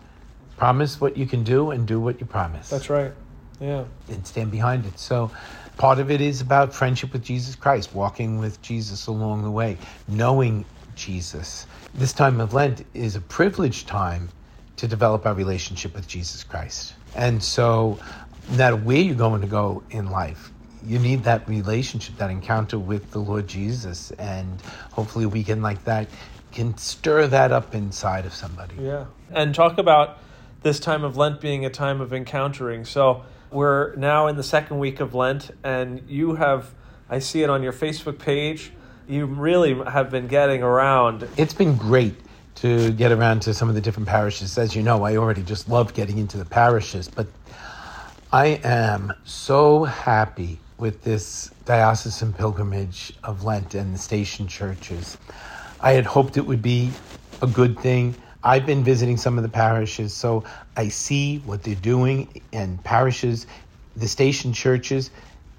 promise 0.58 1.02
what 1.02 1.18
you 1.18 1.26
can 1.26 1.44
do 1.44 1.72
and 1.72 1.88
do 1.88 2.00
what 2.00 2.20
you 2.20 2.28
promise. 2.28 2.70
That's 2.70 2.90
right. 2.90 3.12
Yeah. 3.60 3.86
And 4.10 4.28
stand 4.28 4.52
behind 4.52 4.86
it. 4.86 5.00
So 5.00 5.32
part 5.78 5.98
of 5.98 6.12
it 6.12 6.22
is 6.22 6.42
about 6.42 6.74
friendship 6.74 7.14
with 7.14 7.24
Jesus 7.24 7.56
Christ, 7.56 7.96
walking 7.96 8.38
with 8.38 8.62
Jesus 8.62 9.08
along 9.08 9.44
the 9.44 9.50
way, 9.50 9.78
knowing 10.08 10.66
Jesus. 10.96 11.66
This 11.96 12.14
time 12.14 12.40
of 12.40 12.54
Lent 12.54 12.86
is 12.94 13.16
a 13.16 13.22
privileged 13.22 13.88
time 13.88 14.30
to 14.76 14.88
develop 14.88 15.26
our 15.26 15.34
relationship 15.34 15.96
with 15.96 16.08
Jesus 16.08 16.44
Christ. 16.44 16.94
And 17.16 17.42
so, 17.42 18.00
no 18.50 18.58
matter 18.58 18.76
where 18.76 18.98
you're 18.98 19.16
going 19.16 19.42
to 19.42 19.48
go 19.48 19.84
in 19.90 20.10
life, 20.10 20.52
you 20.86 20.98
need 20.98 21.24
that 21.24 21.48
relationship, 21.48 22.18
that 22.18 22.32
encounter 22.32 22.80
with 22.80 23.12
the 23.12 23.20
Lord 23.20 23.48
Jesus. 23.48 24.12
And 24.12 24.62
hopefully, 24.92 25.26
a 25.26 25.30
weekend 25.30 25.62
like 25.62 25.84
that 25.86 26.08
can 26.52 26.78
stir 26.78 27.28
that 27.28 27.52
up 27.52 27.74
inside 27.74 28.26
of 28.26 28.34
somebody. 28.34 28.76
Yeah. 28.80 29.06
And 29.32 29.56
talk 29.56 29.78
about 29.78 30.18
this 30.62 30.80
time 30.80 31.04
of 31.04 31.18
Lent 31.18 31.42
being 31.42 31.66
a 31.66 31.70
time 31.70 32.02
of 32.02 32.14
encountering. 32.14 32.86
So, 32.86 33.24
we're 33.52 33.96
now 33.96 34.28
in 34.28 34.38
the 34.38 34.44
second 34.44 34.80
week 34.80 35.00
of 35.02 35.14
Lent, 35.14 35.52
and 35.64 36.02
you 36.08 36.36
have, 36.36 36.74
I 37.10 37.20
see 37.20 37.44
it 37.44 37.50
on 37.50 37.62
your 37.62 37.74
Facebook 37.74 38.18
page, 38.18 38.72
you 39.08 39.26
really 39.26 39.74
have 39.74 40.10
been 40.10 40.28
getting 40.28 40.64
around. 40.64 41.28
It's 41.36 41.54
been 41.54 41.76
great 41.76 42.16
to 42.56 42.92
get 42.94 43.12
around 43.12 43.42
to 43.42 43.54
some 43.54 43.68
of 43.68 43.76
the 43.76 43.82
different 43.82 44.08
parishes. 44.08 44.58
As 44.58 44.76
you 44.76 44.84
know, 44.84 45.04
I 45.04 45.18
already 45.18 45.44
just 45.44 45.68
love 45.68 45.94
getting 45.94 46.18
into 46.18 46.38
the 46.38 46.46
parishes, 46.46 47.10
but 47.10 47.28
I 48.32 48.60
am 48.64 49.12
so 49.26 49.84
happy 49.84 50.60
with 50.78 51.04
this 51.04 51.52
diocesan 51.66 52.34
pilgrimage 52.34 53.14
of 53.24 53.44
Lent 53.44 53.76
and 53.76 53.94
the 53.94 54.00
station 54.00 54.48
churches. 54.48 55.18
I 55.82 55.94
had 55.94 56.06
hoped 56.06 56.38
it 56.38 56.46
would 56.46 56.62
be 56.62 56.92
a 57.42 57.48
good 57.48 57.80
thing. 57.80 58.16
I've 58.44 58.66
been 58.66 58.84
visiting 58.84 59.18
some 59.18 59.38
of 59.38 59.44
the 59.44 59.50
parishes, 59.50 60.14
so 60.14 60.44
I 60.76 60.90
see 60.90 61.40
what 61.40 61.64
they're 61.64 61.76
doing 61.76 62.42
and 62.54 62.84
parishes, 62.84 63.48
the 63.96 64.08
station 64.08 64.54
churches. 64.54 65.12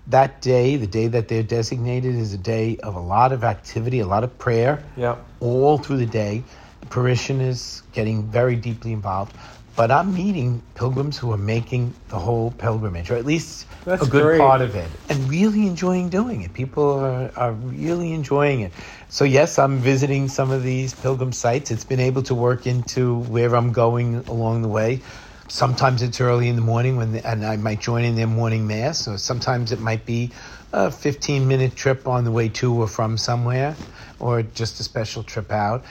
That 0.08 0.40
day, 0.40 0.76
the 0.76 0.86
day 0.86 1.06
that 1.08 1.28
they're 1.28 1.44
designated, 1.44 2.14
is 2.16 2.34
a 2.34 2.38
day 2.38 2.76
of 2.78 2.96
a 2.96 3.00
lot 3.00 3.32
of 3.32 3.44
activity, 3.44 4.00
a 4.00 4.06
lot 4.06 4.24
of 4.24 4.36
prayer, 4.38 4.82
yeah. 4.96 5.16
all 5.40 5.78
through 5.78 5.98
the 5.98 6.06
day 6.06 6.42
The 6.80 6.86
parishioners 6.86 7.82
getting 7.92 8.24
very 8.24 8.56
deeply 8.56 8.92
involved. 8.92 9.36
But 9.74 9.90
I'm 9.90 10.12
meeting 10.12 10.60
pilgrims 10.74 11.16
who 11.16 11.32
are 11.32 11.38
making 11.38 11.94
the 12.08 12.18
whole 12.18 12.50
pilgrimage, 12.50 13.10
or 13.10 13.16
at 13.16 13.24
least 13.24 13.66
That's 13.86 14.06
a 14.06 14.10
good 14.10 14.22
great. 14.22 14.38
part 14.38 14.60
of 14.60 14.74
it, 14.74 14.88
and 15.08 15.30
really 15.30 15.66
enjoying 15.66 16.10
doing 16.10 16.42
it. 16.42 16.52
People 16.52 17.00
are, 17.00 17.32
are 17.36 17.52
really 17.52 18.12
enjoying 18.12 18.60
it. 18.60 18.72
So, 19.08 19.24
yes, 19.24 19.58
I'm 19.58 19.78
visiting 19.78 20.28
some 20.28 20.50
of 20.50 20.62
these 20.62 20.92
pilgrim 20.92 21.32
sites. 21.32 21.70
It's 21.70 21.84
been 21.84 22.00
able 22.00 22.22
to 22.24 22.34
work 22.34 22.66
into 22.66 23.20
where 23.20 23.56
I'm 23.56 23.72
going 23.72 24.16
along 24.28 24.60
the 24.60 24.68
way. 24.68 25.00
Sometimes 25.48 26.02
it's 26.02 26.20
early 26.20 26.48
in 26.48 26.56
the 26.56 26.62
morning 26.62 26.96
when, 26.96 27.12
the, 27.12 27.26
and 27.26 27.44
I 27.44 27.56
might 27.56 27.80
join 27.80 28.04
in 28.04 28.14
their 28.14 28.26
morning 28.26 28.66
mass, 28.66 29.08
or 29.08 29.16
sometimes 29.16 29.72
it 29.72 29.80
might 29.80 30.04
be 30.04 30.32
a 30.74 30.90
15 30.90 31.48
minute 31.48 31.76
trip 31.76 32.06
on 32.06 32.24
the 32.24 32.30
way 32.30 32.48
to 32.50 32.74
or 32.74 32.86
from 32.88 33.16
somewhere, 33.16 33.74
or 34.20 34.42
just 34.42 34.80
a 34.80 34.82
special 34.82 35.22
trip 35.22 35.50
out. 35.50 35.84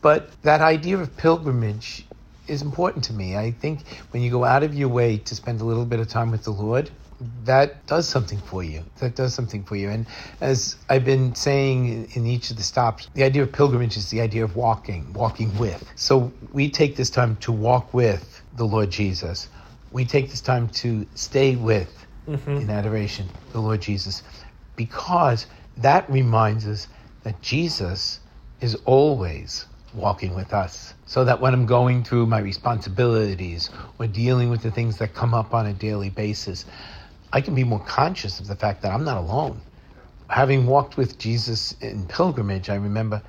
But 0.00 0.30
that 0.42 0.62
idea 0.62 0.96
of 0.98 1.14
pilgrimage 1.18 2.06
is 2.48 2.62
important 2.62 3.04
to 3.04 3.12
me. 3.12 3.36
I 3.36 3.52
think 3.52 3.86
when 4.10 4.22
you 4.22 4.30
go 4.30 4.44
out 4.44 4.62
of 4.62 4.74
your 4.74 4.88
way 4.88 5.18
to 5.18 5.34
spend 5.34 5.60
a 5.60 5.64
little 5.64 5.84
bit 5.84 6.00
of 6.00 6.08
time 6.08 6.30
with 6.30 6.44
the 6.44 6.50
Lord, 6.50 6.90
that 7.44 7.86
does 7.86 8.08
something 8.08 8.38
for 8.38 8.62
you. 8.64 8.82
That 8.98 9.14
does 9.14 9.34
something 9.34 9.62
for 9.64 9.76
you. 9.76 9.90
And 9.90 10.06
as 10.40 10.76
I've 10.88 11.04
been 11.04 11.34
saying 11.34 12.08
in 12.14 12.26
each 12.26 12.50
of 12.50 12.56
the 12.56 12.62
stops, 12.62 13.08
the 13.14 13.24
idea 13.24 13.42
of 13.42 13.52
pilgrimage 13.52 13.96
is 13.96 14.10
the 14.10 14.20
idea 14.22 14.42
of 14.44 14.56
walking, 14.56 15.12
walking 15.12 15.56
with. 15.58 15.84
So 15.96 16.32
we 16.52 16.70
take 16.70 16.96
this 16.96 17.10
time 17.10 17.36
to 17.36 17.52
walk 17.52 17.92
with 17.92 18.42
the 18.54 18.64
Lord 18.64 18.90
Jesus. 18.90 19.48
We 19.92 20.04
take 20.04 20.30
this 20.30 20.40
time 20.40 20.68
to 20.68 21.06
stay 21.14 21.56
with 21.56 22.06
Mm-hmm. 22.28 22.58
in 22.58 22.70
adoration 22.70 23.28
the 23.52 23.60
Lord 23.60 23.80
Jesus 23.80 24.22
because 24.76 25.46
that 25.78 26.08
reminds 26.08 26.66
us 26.66 26.86
that 27.24 27.40
Jesus 27.42 28.20
is 28.60 28.76
always 28.84 29.66
walking 29.94 30.34
with 30.34 30.52
us. 30.52 30.94
So 31.06 31.24
that 31.24 31.40
when 31.40 31.54
I'm 31.54 31.66
going 31.66 32.04
through 32.04 32.26
my 32.26 32.38
responsibilities 32.38 33.70
or 33.98 34.06
dealing 34.06 34.50
with 34.50 34.62
the 34.62 34.70
things 34.70 34.98
that 34.98 35.14
come 35.14 35.34
up 35.34 35.54
on 35.54 35.66
a 35.66 35.72
daily 35.72 36.10
basis, 36.10 36.64
I 37.32 37.40
can 37.40 37.54
be 37.54 37.64
more 37.64 37.80
conscious 37.80 38.40
of 38.40 38.46
the 38.46 38.56
fact 38.56 38.82
that 38.82 38.92
I'm 38.92 39.04
not 39.04 39.16
alone. 39.16 39.60
Having 40.28 40.66
walked 40.66 40.96
with 40.96 41.18
Jesus 41.18 41.72
in 41.80 42.06
pilgrimage, 42.06 42.70
I 42.70 42.76
remember 42.76 43.22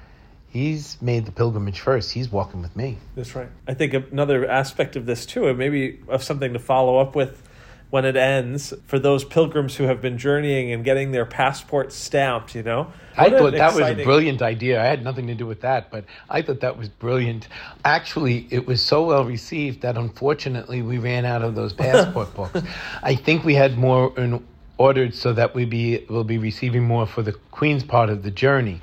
he's 0.50 1.02
made 1.02 1.26
the 1.26 1.32
pilgrimage 1.32 1.80
first. 1.80 2.12
He's 2.12 2.32
walking 2.32 2.62
with 2.62 2.76
me. 2.76 2.98
That's 3.16 3.36
right. 3.36 3.50
I 3.68 3.74
think 3.74 3.94
another 3.94 4.48
aspect 4.48 4.96
of 4.96 5.06
this 5.06 5.26
too, 5.26 5.48
and 5.48 5.58
maybe 5.58 6.00
of 6.08 6.24
something 6.24 6.54
to 6.54 6.60
follow 6.60 7.00
up 7.00 7.16
with 7.16 7.48
when 7.92 8.06
it 8.06 8.16
ends 8.16 8.74
for 8.88 8.98
those 8.98 9.24
pilgrims 9.24 9.76
who 9.76 9.84
have 9.84 10.02
been 10.02 10.18
journeying 10.18 10.72
and 10.72 10.84
getting 10.84 11.12
their 11.12 11.26
passports 11.26 11.94
stamped. 11.94 12.56
You 12.56 12.64
know, 12.64 12.92
I 13.16 13.24
What 13.24 13.34
an 13.34 13.40
thought 13.40 13.52
that 13.54 13.76
was 13.76 14.00
a 14.00 14.04
brilliant 14.04 14.42
idea. 14.42 14.82
I 14.82 14.86
had 14.86 15.04
nothing 15.04 15.28
to 15.28 15.36
do 15.36 15.46
with 15.46 15.62
that, 15.62 15.92
but 15.92 16.06
I 16.30 16.42
thought 16.42 16.62
that 16.62 16.78
was 16.78 16.90
brilliant. 16.90 17.48
Actually, 17.86 18.48
it 18.50 18.66
was 18.66 18.82
so 18.82 19.06
well 19.06 19.26
received 19.26 19.82
that 19.82 19.98
unfortunately 19.98 20.82
we 20.82 20.98
ran 20.98 21.26
out 21.26 21.44
of 21.44 21.54
those 21.54 21.74
passport 21.84 22.34
books. 22.34 22.62
I 23.04 23.16
think 23.16 23.44
we 23.44 23.54
had 23.54 23.78
more 23.78 24.18
in, 24.18 24.44
ordered 24.78 25.14
so 25.14 25.34
that 25.34 25.54
we 25.54 25.66
be 25.66 26.04
will 26.10 26.24
be 26.24 26.38
receiving 26.38 26.84
more 26.84 27.06
for 27.06 27.22
the 27.22 27.34
Queen's 27.52 27.84
part 27.84 28.10
of 28.10 28.24
the 28.24 28.32
journey. 28.32 28.82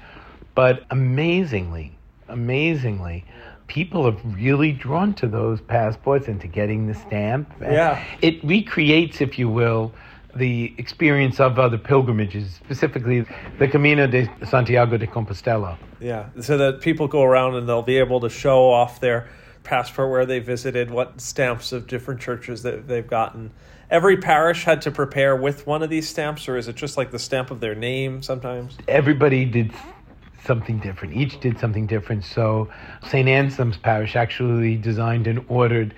But 0.55 0.85
amazingly, 0.91 1.93
amazingly, 2.29 3.25
people 3.69 4.07
are 4.07 4.17
really 4.25 4.73
drawn 4.73 5.15
to 5.15 5.29
those 5.29 5.61
passports 5.61 6.27
and 6.27 6.41
to 6.41 6.49
getting 6.49 6.87
the 6.87 6.95
stamp. 6.95 7.53
Yeah. 7.61 8.03
It 8.21 8.43
recreates, 8.43 9.21
if 9.21 9.39
you 9.39 9.49
will, 9.49 9.93
the 10.35 10.75
experience 10.79 11.41
of 11.41 11.59
other 11.59 11.79
pilgrimages, 11.79 12.55
specifically 12.55 13.27
the 13.59 13.69
Camino 13.69 14.07
de 14.07 14.29
Santiago 14.47 14.97
de 14.97 15.07
Compostela. 15.07 15.79
Yeah, 16.01 16.29
so 16.41 16.57
that 16.59 16.81
people 16.81 17.09
go 17.09 17.23
around 17.23 17.57
and 17.57 17.69
they'll 17.69 17.83
be 17.83 17.99
able 17.99 18.21
to 18.21 18.29
show 18.29 18.71
off 18.71 19.01
their 19.01 19.29
passport 19.65 20.11
where 20.11 20.27
they 20.27 20.39
visited, 20.39 20.91
what 20.91 21.21
stamps 21.21 21.73
of 21.73 21.87
different 21.87 22.21
churches 22.21 22.63
that 22.63 22.89
they've 22.89 23.07
gotten. 23.07 23.51
Every 23.91 24.17
parish 24.19 24.65
had 24.65 24.83
to 24.83 24.91
prepare 24.91 25.35
with 25.35 25.67
one 25.67 25.83
of 25.83 25.91
these 25.91 26.09
stamps, 26.09 26.49
or 26.49 26.57
is 26.57 26.69
it 26.69 26.77
just 26.77 26.97
like 26.97 27.11
the 27.11 27.19
stamp 27.19 27.51
of 27.51 27.61
their 27.61 27.75
name 27.75 28.23
sometimes? 28.23 28.77
Everybody 28.87 29.45
did 29.45 29.73
something 30.45 30.79
different. 30.79 31.15
Each 31.15 31.39
did 31.41 31.59
something 31.59 31.87
different. 31.87 32.25
So 32.25 32.69
St. 33.03 33.29
Anselm's 33.29 33.77
parish 33.77 34.17
actually 34.17 34.77
designed 34.77 35.27
and 35.27 35.45
ordered 35.49 35.95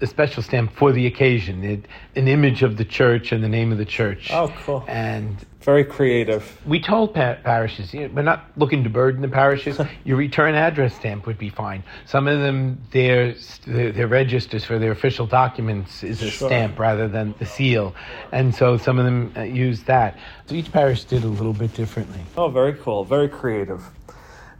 a 0.00 0.06
special 0.06 0.42
stamp 0.42 0.72
for 0.72 0.92
the 0.92 1.06
occasion, 1.06 1.64
it, 1.64 1.84
an 2.16 2.28
image 2.28 2.62
of 2.62 2.76
the 2.76 2.84
church 2.84 3.32
and 3.32 3.42
the 3.42 3.48
name 3.48 3.72
of 3.72 3.78
the 3.78 3.84
church. 3.84 4.30
Oh, 4.32 4.52
cool. 4.64 4.84
And 4.86 5.36
Very 5.60 5.84
creative. 5.84 6.60
we 6.66 6.80
told 6.80 7.14
pa- 7.14 7.36
parishes, 7.42 7.92
you 7.92 8.02
know, 8.06 8.14
we're 8.14 8.22
not 8.22 8.44
looking 8.56 8.84
to 8.84 8.90
burden 8.90 9.22
the 9.22 9.28
parishes. 9.28 9.80
Your 10.04 10.16
return 10.16 10.54
address 10.54 10.94
stamp 10.94 11.26
would 11.26 11.38
be 11.38 11.50
fine. 11.50 11.82
Some 12.06 12.28
of 12.28 12.38
them, 12.38 12.80
their 12.92 13.34
their, 13.66 13.92
their 13.92 14.06
registers 14.06 14.64
for 14.64 14.78
their 14.78 14.92
official 14.92 15.26
documents 15.26 16.02
is 16.04 16.22
a 16.22 16.30
Sure. 16.30 16.48
stamp 16.48 16.78
rather 16.78 17.08
than 17.08 17.34
the 17.38 17.46
seal, 17.46 17.94
and 18.32 18.54
so 18.54 18.76
some 18.76 18.98
of 18.98 19.04
them 19.04 19.32
uh, 19.36 19.42
use 19.42 19.82
that. 19.84 20.16
So 20.46 20.54
each 20.54 20.70
parish 20.72 21.04
did 21.04 21.24
a 21.24 21.28
little 21.28 21.52
bit 21.52 21.74
differently. 21.74 22.20
Oh, 22.36 22.48
very 22.48 22.74
cool. 22.74 23.04
Very 23.04 23.28
creative. 23.28 23.82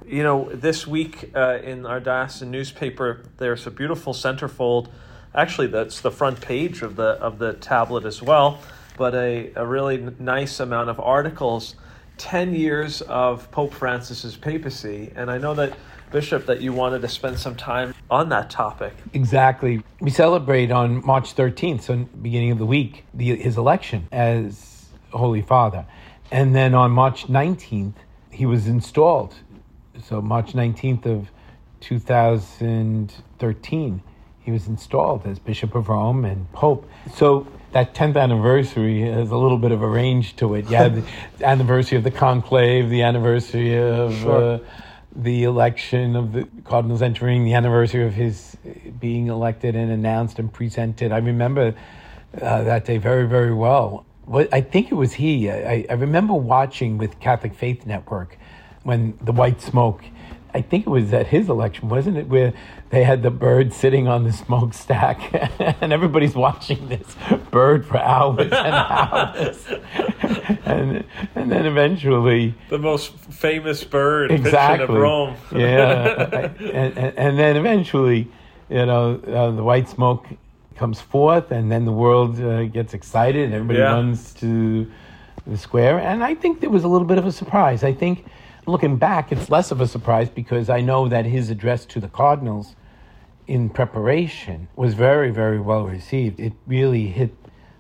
You 0.07 0.23
know, 0.23 0.49
this 0.55 0.87
week 0.87 1.31
uh, 1.35 1.59
in 1.63 1.85
our 1.85 2.01
diocesan 2.01 2.51
newspaper, 2.51 3.23
there's 3.37 3.67
a 3.67 3.71
beautiful 3.71 4.13
centerfold. 4.15 4.89
Actually, 5.35 5.69
that's 5.69 6.01
the 6.01 6.11
front 6.11 6.41
page 6.41 6.83
of 6.83 6.97
the 6.97 7.11
of 7.21 7.39
the 7.39 7.55
tablet 7.55 8.05
as 8.05 8.23
well. 8.23 8.61
But 8.97 9.15
a, 9.15 9.53
a 9.55 9.65
really 9.65 10.13
nice 10.19 10.59
amount 10.59 10.91
of 10.91 10.99
articles, 10.99 11.77
ten 12.17 12.55
years 12.55 13.01
of 13.03 13.51
Pope 13.51 13.73
Francis's 13.73 14.37
papacy, 14.37 15.13
and 15.15 15.31
I 15.31 15.39
know 15.39 15.55
that 15.55 15.77
Bishop 16.11 16.47
that 16.47 16.61
you 16.61 16.73
wanted 16.73 17.03
to 17.03 17.09
spend 17.09 17.39
some 17.39 17.55
time 17.55 17.95
on 18.11 18.31
that 18.31 18.51
topic. 18.51 18.95
Exactly. 19.13 19.83
We 20.01 20.11
celebrate 20.11 20.71
on 20.71 21.05
March 21.05 21.35
13th, 21.35 21.83
so 21.83 21.97
beginning 21.97 22.51
of 22.51 22.59
the 22.59 22.67
week, 22.67 23.05
the, 23.15 23.37
his 23.37 23.59
election 23.59 24.09
as 24.11 24.87
Holy 25.13 25.43
Father. 25.43 25.87
And 26.31 26.55
then 26.55 26.75
on 26.75 26.93
March 26.93 27.27
19th, 27.27 27.95
he 28.31 28.47
was 28.47 28.67
installed. 28.67 29.35
So 30.03 30.23
March 30.23 30.53
19th 30.53 31.07
of 31.07 31.31
2013, 31.81 34.03
he 34.49 34.53
was 34.53 34.67
installed 34.67 35.27
as 35.27 35.39
Bishop 35.39 35.75
of 35.75 35.91
Rome 35.91 36.25
and 36.25 36.51
Pope. 36.53 36.89
So 37.15 37.47
that 37.73 37.95
10th 37.95 38.17
anniversary 38.17 39.03
has 39.03 39.31
a 39.31 39.37
little 39.37 39.59
bit 39.59 39.73
of 39.73 39.83
a 39.83 39.87
range 39.87 40.37
to 40.37 40.55
it. 40.55 40.71
You 40.71 40.77
had 40.77 41.05
the 41.05 41.05
anniversary 41.45 41.99
of 41.99 42.05
the 42.05 42.11
conclave, 42.11 42.89
the 42.89 43.03
anniversary 43.03 43.77
of 43.77 44.15
Sure. 44.15 44.55
uh, 44.55 44.59
the 45.15 45.45
election 45.45 46.17
of 46.17 46.33
the 46.33 46.49
cardinals 46.65 47.03
entering, 47.03 47.45
the 47.45 47.53
anniversary 47.53 48.07
of 48.07 48.15
his 48.15 48.57
being 48.99 49.27
elected 49.27 49.77
and 49.77 49.93
announced 49.93 50.39
and 50.39 50.51
presented. 50.51 51.13
I 51.13 51.19
remember 51.19 51.75
uh, 52.41 52.63
that 52.63 52.87
day 52.87 52.97
very, 52.97 53.29
very 53.29 53.53
well. 53.53 54.07
What 54.25 54.49
I 54.55 54.63
think 54.63 54.91
it 54.91 54.95
was 54.95 55.13
he. 55.13 55.51
I, 55.51 55.85
I 55.91 55.93
remember 55.93 56.33
watching 56.33 56.97
with 56.97 57.21
Catholic 57.21 57.55
Faith 57.55 57.85
Network 57.85 58.39
when 58.83 59.19
the 59.21 59.33
white 59.33 59.61
smoke. 59.61 60.03
I 60.55 60.63
think 60.63 60.87
it 60.87 60.91
was 60.91 61.13
at 61.13 61.27
his 61.29 61.49
election, 61.49 61.89
wasn't 61.89 62.17
it? 62.17 62.29
Where 62.29 62.53
they 62.91 63.05
had 63.05 63.23
the 63.23 63.31
bird 63.31 63.73
sitting 63.73 64.09
on 64.09 64.25
the 64.25 64.33
smokestack, 64.33 65.21
and 65.83 65.93
everybody's 65.93 66.35
watching 66.35 66.89
this 66.89 67.17
bird 67.51 67.85
for 67.87 67.99
hours 67.99 68.51
and 68.51 68.75
hours, 68.75 69.67
and 70.65 71.05
and 71.35 71.53
then 71.53 71.67
eventually 71.67 72.55
The 72.69 72.79
most 72.79 73.15
famous 73.17 73.85
bird 73.85 74.31
exactly 74.33 74.85
of 74.97 75.01
Rome. 75.03 75.35
yeah, 75.55 76.51
and, 76.61 76.99
and 76.99 77.19
and 77.19 77.39
then 77.39 77.57
eventually, 77.57 78.29
you 78.71 78.87
know, 78.87 79.21
uh, 79.27 79.51
the 79.51 79.63
white 79.63 79.89
smoke 79.89 80.27
comes 80.77 81.01
forth, 81.01 81.51
and 81.51 81.71
then 81.71 81.85
the 81.85 81.93
world 81.93 82.41
uh, 82.41 82.65
gets 82.65 82.95
excited, 82.95 83.45
and 83.45 83.55
everybody 83.55 83.81
Yeah. 83.81 83.93
runs 83.95 84.33
to 84.35 84.91
the 85.47 85.57
square. 85.59 85.99
And 85.99 86.23
I 86.23 86.35
think 86.35 86.61
there 86.61 86.71
was 86.71 86.85
a 86.85 86.89
little 86.89 87.07
bit 87.07 87.19
of 87.19 87.27
a 87.27 87.33
surprise. 87.33 87.83
I 87.83 87.93
think, 87.93 88.25
looking 88.69 88.97
back, 88.97 89.33
it's 89.33 89.51
less 89.51 89.71
of 89.71 89.81
a 89.81 89.89
surprise 89.89 90.29
because 90.29 90.69
I 90.69 90.81
know 90.81 91.09
that 91.09 91.25
his 91.25 91.51
address 91.51 91.87
to 91.87 92.01
the 92.01 92.09
Cardinals 92.09 92.77
in 93.47 93.71
preparation 93.71 94.69
was 94.77 94.95
very, 94.95 95.31
very 95.31 95.59
well 95.59 95.85
received. 95.85 96.39
It 96.39 96.53
really 96.67 97.07
hit 97.07 97.35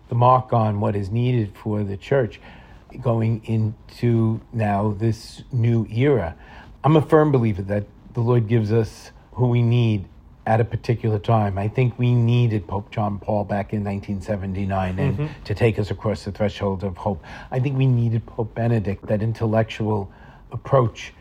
the 0.09 0.14
mark 0.14 0.52
on 0.52 0.80
what 0.80 0.97
is 0.97 1.11
needed 1.11 1.52
for 1.54 1.85
the 1.85 1.97
church 1.97 2.40
going 3.02 3.45
into 3.45 4.40
now 4.52 4.95
this 4.99 5.42
new 5.52 5.87
era. 5.90 6.35
I'm 6.83 6.97
a 6.97 7.02
firm 7.02 7.30
believer 7.30 7.62
that 7.62 7.85
the 8.14 8.21
Lord 8.21 8.49
gives 8.49 8.73
us 8.73 9.11
who 9.33 9.49
we 9.49 9.62
need 9.62 10.07
at 10.47 10.61
a 10.62 10.64
particular 10.64 11.18
time. 11.18 11.59
I 11.59 11.68
think 11.68 11.99
we 11.99 12.14
needed 12.14 12.66
Pope 12.66 12.90
John 12.90 13.18
Paul 13.18 13.45
back 13.45 13.75
in 13.75 13.85
1979 13.85 14.99
and 14.99 15.18
mm-hmm. 15.18 15.42
to 15.45 15.54
take 15.54 15.78
us 15.78 15.90
across 15.90 16.25
the 16.25 16.33
threshold 16.33 16.83
of 16.83 16.97
hope. 16.97 17.23
I 17.50 17.61
think 17.61 17.76
we 17.76 17.87
needed 17.87 18.25
Pope 18.25 18.54
Benedict, 18.54 19.07
that 19.09 19.23
intellectual 19.23 20.11
approach, 20.52 21.12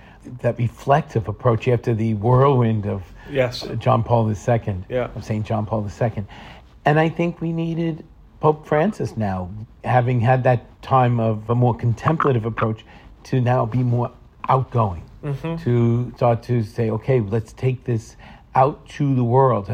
that 0.42 0.58
reflective 0.58 1.28
approach 1.28 1.68
after 1.68 1.94
the 1.94 2.14
whirlwind 2.16 2.86
of 2.86 3.04
Yes. 3.32 3.68
John 3.80 4.04
Paul 4.04 4.30
II, 4.30 4.84
Yeah. 4.90 5.10
of 5.16 5.24
St. 5.24 5.46
John 5.46 5.66
Paul 5.66 5.88
II. 6.02 6.26
And 6.86 7.00
I 7.00 7.10
think 7.10 7.42
we 7.42 7.52
needed 7.52 8.04
Pope 8.40 8.68
Francis 8.68 9.18
now, 9.18 9.50
having 9.84 10.22
had 10.22 10.44
that 10.44 10.82
time 10.82 11.20
of 11.20 11.50
a 11.50 11.56
more 11.56 11.74
contemplative 11.74 12.46
approach, 12.46 12.86
to 13.24 13.42
now 13.42 13.66
be 13.66 13.84
more 13.84 14.12
outgoing, 14.48 15.04
mm-hmm. 15.24 15.58
to 15.64 16.14
start 16.16 16.44
to 16.44 16.64
say, 16.64 16.90
okay, 16.90 17.20
let's 17.20 17.52
take 17.54 17.84
this 17.84 18.16
out 18.56 18.88
to 18.90 19.16
the 19.16 19.24
world. 19.24 19.70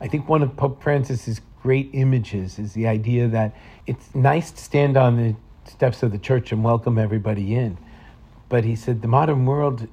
I 0.00 0.08
think 0.08 0.28
one 0.28 0.42
of 0.42 0.56
Pope 0.56 0.82
Francis's 0.82 1.40
great 1.62 1.90
images 1.92 2.58
is 2.58 2.72
the 2.72 2.86
idea 2.86 3.28
that 3.28 3.54
it's 3.86 4.14
nice 4.14 4.50
to 4.50 4.62
stand 4.62 4.96
on 4.96 5.16
the 5.16 5.34
steps 5.70 6.02
of 6.02 6.12
the 6.12 6.18
church 6.18 6.52
and 6.52 6.62
welcome 6.62 6.98
everybody 6.98 7.54
in. 7.54 7.78
But 8.48 8.64
he 8.64 8.76
said 8.76 9.02
the 9.02 9.08
modern 9.08 9.44
world 9.46 9.88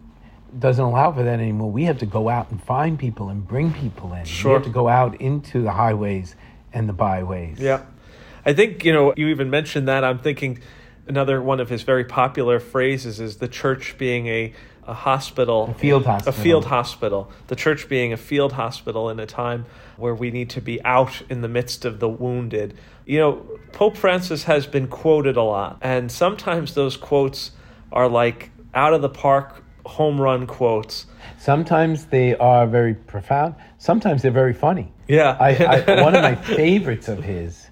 doesn't 0.57 0.83
allow 0.83 1.11
for 1.11 1.23
that 1.23 1.39
anymore. 1.39 1.71
We 1.71 1.83
have 1.85 1.97
to 1.99 2.05
go 2.05 2.29
out 2.29 2.49
and 2.51 2.61
find 2.63 2.97
people 2.97 3.29
and 3.29 3.45
bring 3.45 3.73
people 3.73 4.13
in. 4.13 4.25
Sure. 4.25 4.51
We 4.51 4.53
have 4.55 4.63
to 4.63 4.69
go 4.69 4.87
out 4.87 5.19
into 5.19 5.61
the 5.61 5.71
highways 5.71 6.35
and 6.73 6.87
the 6.87 6.93
byways. 6.93 7.59
Yeah. 7.59 7.83
I 8.45 8.53
think, 8.53 8.85
you 8.85 8.93
know, 8.93 9.13
you 9.17 9.27
even 9.27 9.49
mentioned 9.49 9.87
that. 9.87 10.03
I'm 10.03 10.19
thinking 10.19 10.59
another 11.07 11.41
one 11.41 11.59
of 11.59 11.69
his 11.69 11.83
very 11.83 12.05
popular 12.05 12.59
phrases 12.59 13.19
is 13.19 13.37
the 13.37 13.47
church 13.47 13.97
being 13.97 14.27
a, 14.27 14.53
a 14.83 14.93
hospital. 14.93 15.69
A 15.71 15.73
field 15.73 16.05
hospital. 16.05 16.39
A 16.39 16.43
field 16.43 16.65
hospital. 16.65 17.31
The 17.47 17.55
church 17.55 17.89
being 17.89 18.13
a 18.13 18.17
field 18.17 18.53
hospital 18.53 19.09
in 19.09 19.19
a 19.19 19.25
time 19.25 19.65
where 19.97 20.15
we 20.15 20.31
need 20.31 20.49
to 20.51 20.61
be 20.61 20.81
out 20.83 21.21
in 21.29 21.41
the 21.41 21.47
midst 21.47 21.85
of 21.85 21.99
the 21.99 22.09
wounded. 22.09 22.77
You 23.05 23.19
know, 23.19 23.45
Pope 23.71 23.97
Francis 23.97 24.43
has 24.43 24.67
been 24.67 24.87
quoted 24.87 25.37
a 25.37 25.43
lot, 25.43 25.77
and 25.81 26.11
sometimes 26.11 26.75
those 26.75 26.97
quotes 26.97 27.51
are 27.95 28.09
like 28.09 28.51
out 28.73 28.93
of 28.93 29.01
the 29.01 29.09
park 29.09 29.63
home 29.85 30.19
run 30.19 30.45
quotes. 30.45 31.05
Sometimes 31.37 32.05
they 32.05 32.35
are 32.35 32.67
very 32.67 32.93
profound. 32.93 33.55
Sometimes 33.77 34.21
they're 34.21 34.31
very 34.31 34.53
funny. 34.53 34.91
Yeah. 35.07 35.37
I, 35.39 35.55
I, 35.87 36.01
one 36.03 36.15
of 36.15 36.21
my 36.21 36.35
favorites 36.35 37.07
of 37.07 37.23
his, 37.23 37.69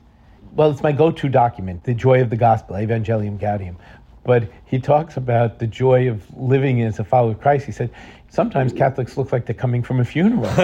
well, 0.53 0.71
it's 0.71 0.83
my 0.83 0.91
go-to 0.91 1.29
document, 1.29 1.83
The 1.83 1.93
Joy 1.93 2.21
of 2.21 2.29
the 2.29 2.37
Gospel, 2.37 2.75
Evangelii 2.75 3.37
Gaudium. 3.39 3.77
But 4.23 4.49
he 4.65 4.79
talks 4.79 5.17
about 5.17 5.59
the 5.59 5.67
joy 5.67 6.09
of 6.09 6.23
living 6.37 6.81
as 6.81 6.99
a 6.99 7.03
follower 7.03 7.31
of 7.31 7.41
Christ. 7.41 7.65
He 7.65 7.73
said, 7.73 7.91
sometimes 8.33 8.73
Catholics 8.73 9.15
look 9.15 9.31
like 9.31 9.45
they're 9.45 9.53
coming 9.53 9.83
from 9.83 9.99
a 9.99 10.05
funeral. 10.05 10.47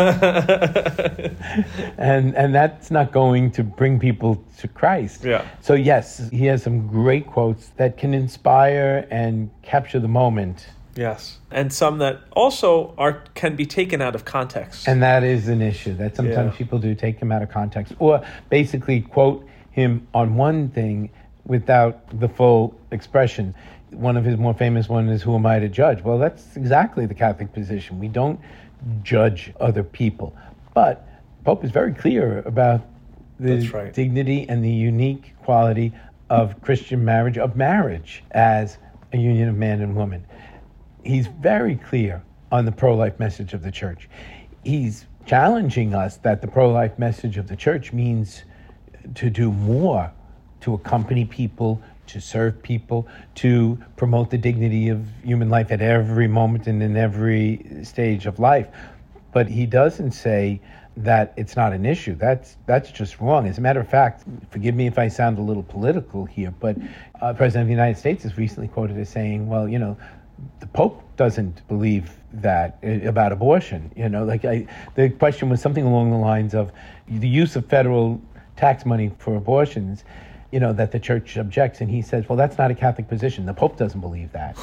and 1.97 2.35
and 2.35 2.55
that's 2.55 2.89
not 2.89 3.11
going 3.11 3.51
to 3.51 3.63
bring 3.63 3.99
people 3.99 4.43
to 4.57 4.67
Christ. 4.67 5.23
Yeah. 5.23 5.45
So 5.61 5.75
yes, 5.75 6.29
he 6.31 6.45
has 6.47 6.63
some 6.63 6.87
great 6.87 7.27
quotes 7.27 7.69
that 7.77 7.97
can 7.97 8.13
inspire 8.13 9.07
and 9.11 9.51
capture 9.61 9.99
the 9.99 10.07
moment. 10.07 10.67
Yes. 10.95 11.37
And 11.51 11.71
some 11.71 11.99
that 11.99 12.21
also 12.31 12.95
are 12.97 13.23
can 13.35 13.55
be 13.55 13.67
taken 13.67 14.01
out 14.01 14.15
of 14.15 14.25
context. 14.25 14.87
And 14.87 15.03
that 15.03 15.23
is 15.23 15.47
an 15.47 15.61
issue 15.61 15.93
that 15.95 16.15
sometimes 16.15 16.53
Yeah. 16.53 16.57
people 16.57 16.79
do 16.79 16.95
take 16.95 17.19
him 17.19 17.31
out 17.31 17.43
of 17.43 17.49
context 17.49 17.93
or 17.99 18.21
basically 18.49 19.01
quote 19.01 19.47
him 19.69 20.07
on 20.13 20.35
one 20.35 20.69
thing 20.69 21.11
without 21.45 22.19
the 22.19 22.27
full 22.27 22.73
expression. 22.91 23.53
One 23.91 24.17
of 24.17 24.25
his 24.25 24.37
more 24.37 24.53
famous 24.53 24.87
ones 24.87 25.11
is, 25.11 25.21
Who 25.23 25.35
am 25.35 25.45
I 25.45 25.59
to 25.59 25.69
judge? 25.69 26.03
Well, 26.03 26.17
that's 26.17 26.55
exactly 26.55 27.05
the 27.05 27.13
Catholic 27.13 27.53
position. 27.53 27.99
We 27.99 28.07
don't 28.07 28.39
judge 29.03 29.53
other 29.59 29.83
people. 29.83 30.35
But 30.73 31.07
Pope 31.43 31.63
is 31.63 31.71
very 31.71 31.93
clear 31.93 32.39
about 32.39 32.81
the 33.39 33.67
right. 33.69 33.93
dignity 33.93 34.47
and 34.47 34.63
the 34.63 34.71
unique 34.71 35.33
quality 35.43 35.93
of 36.29 36.61
Christian 36.61 37.03
marriage, 37.03 37.37
of 37.37 37.55
marriage 37.55 38.23
as 38.31 38.77
a 39.13 39.17
union 39.17 39.49
of 39.49 39.55
man 39.55 39.81
and 39.81 39.95
woman 39.95 40.23
he's 41.03 41.27
very 41.27 41.75
clear 41.75 42.23
on 42.51 42.65
the 42.65 42.71
pro 42.71 42.95
life 42.95 43.19
message 43.19 43.53
of 43.53 43.63
the 43.63 43.71
church. 43.71 44.09
He's 44.63 45.05
challenging 45.25 45.93
us 45.93 46.17
that 46.17 46.41
the 46.41 46.47
pro 46.47 46.71
life 46.71 46.97
message 46.97 47.37
of 47.37 47.47
the 47.47 47.55
church 47.55 47.93
means 47.93 48.43
to 49.15 49.29
do 49.29 49.51
more 49.51 50.11
to 50.61 50.73
accompany 50.73 51.25
people, 51.25 51.81
to 52.09 52.21
serve 52.21 52.61
people, 52.61 53.07
to 53.35 53.77
promote 53.95 54.29
the 54.29 54.37
dignity 54.37 54.89
of 54.89 55.07
human 55.23 55.49
life 55.49 55.71
at 55.71 55.81
every 55.81 56.27
moment 56.27 56.67
and 56.67 56.81
in 56.81 56.97
every 56.97 57.65
stage 57.83 58.25
of 58.25 58.39
life. 58.39 58.67
But 59.31 59.47
he 59.47 59.65
doesn't 59.65 60.11
say 60.11 60.61
that 60.97 61.33
it's 61.37 61.55
not 61.55 61.71
an 61.71 61.85
issue. 61.85 62.15
That's 62.15 62.57
that's 62.65 62.91
just 62.91 63.19
wrong. 63.19 63.47
As 63.47 63.57
a 63.57 63.61
matter 63.61 63.79
of 63.79 63.87
fact, 63.87 64.23
forgive 64.49 64.75
me 64.75 64.87
if 64.87 64.99
I 64.99 65.07
sound 65.07 65.37
a 65.37 65.41
little 65.41 65.63
political 65.63 66.25
here, 66.25 66.53
but 66.59 66.75
uh, 67.21 67.33
President 67.33 67.63
of 67.63 67.67
the 67.67 67.73
United 67.73 67.97
States 67.97 68.25
is 68.25 68.37
recently 68.37 68.67
quoted 68.67 68.97
as 68.97 69.09
saying, 69.09 69.47
"Well, 69.47 69.69
you 69.69 69.79
know, 69.79 69.95
the 70.59 70.67
Pope 70.67 71.03
doesn't 71.15 71.67
believe 71.67 72.17
that 72.33 72.79
uh, 72.83 73.07
about 73.07 73.31
abortion. 73.31 73.91
You 73.95 74.09
know, 74.09 74.23
like 74.25 74.45
I, 74.45 74.67
the 74.95 75.09
question 75.09 75.49
was 75.49 75.61
something 75.61 75.85
along 75.85 76.11
the 76.11 76.17
lines 76.17 76.53
of 76.53 76.71
the 77.07 77.27
use 77.27 77.55
of 77.55 77.65
federal 77.65 78.21
tax 78.55 78.85
money 78.85 79.11
for 79.19 79.35
abortions. 79.35 80.03
You 80.51 80.59
know 80.59 80.73
that 80.73 80.91
the 80.91 80.99
church 80.99 81.37
objects, 81.37 81.79
and 81.81 81.89
he 81.89 82.01
says, 82.01 82.27
"Well, 82.27 82.35
that's 82.37 82.57
not 82.57 82.71
a 82.71 82.75
Catholic 82.75 83.07
position. 83.07 83.45
The 83.45 83.53
Pope 83.53 83.77
doesn't 83.77 84.01
believe 84.01 84.31
that." 84.31 84.57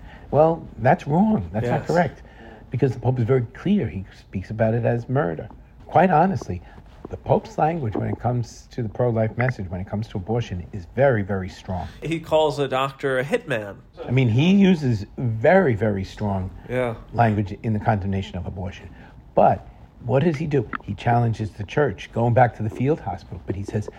well, 0.30 0.66
that's 0.78 1.06
wrong. 1.06 1.50
That's 1.52 1.68
not 1.68 1.86
correct, 1.86 2.22
because 2.70 2.92
the 2.92 3.00
Pope 3.00 3.18
is 3.18 3.24
very 3.24 3.42
clear. 3.54 3.88
He 3.88 4.04
speaks 4.18 4.50
about 4.50 4.74
it 4.74 4.84
as 4.84 5.08
murder. 5.08 5.48
Quite 5.86 6.10
honestly, 6.10 6.62
the 7.10 7.16
Pope's 7.16 7.58
language 7.58 7.94
when 7.96 8.08
it 8.08 8.18
comes 8.18 8.66
to 8.70 8.82
the 8.82 8.88
pro-life 8.88 9.36
message, 9.36 9.68
when 9.68 9.80
it 9.80 9.86
comes 9.86 10.08
to 10.08 10.16
abortion, 10.16 10.66
is 10.72 10.86
very, 10.94 11.22
very 11.22 11.48
strong. 11.48 11.86
he 12.02 12.18
calls 12.20 12.58
a 12.58 12.66
doctor 12.68 13.18
a 13.18 13.24
hitman. 13.24 13.76
I 14.06 14.10
mean, 14.12 14.28
he 14.28 14.54
uses 14.54 15.04
very, 15.18 15.74
very 15.74 16.04
strong 16.04 16.50
Yeah. 16.70 16.94
language 17.12 17.52
in 17.62 17.72
the 17.74 17.80
condemnation 17.80 18.38
of 18.38 18.46
abortion. 18.46 18.88
But 19.34 19.68
what 20.04 20.22
does 20.24 20.36
he 20.38 20.46
do? 20.46 20.66
He 20.82 20.94
challenges 20.94 21.50
the 21.50 21.64
church, 21.64 22.10
going 22.12 22.32
back 22.32 22.56
to 22.56 22.62
the 22.62 22.70
field 22.70 23.00
hospital. 23.00 23.42
But 23.44 23.56
he 23.56 23.64
says, 23.64 23.90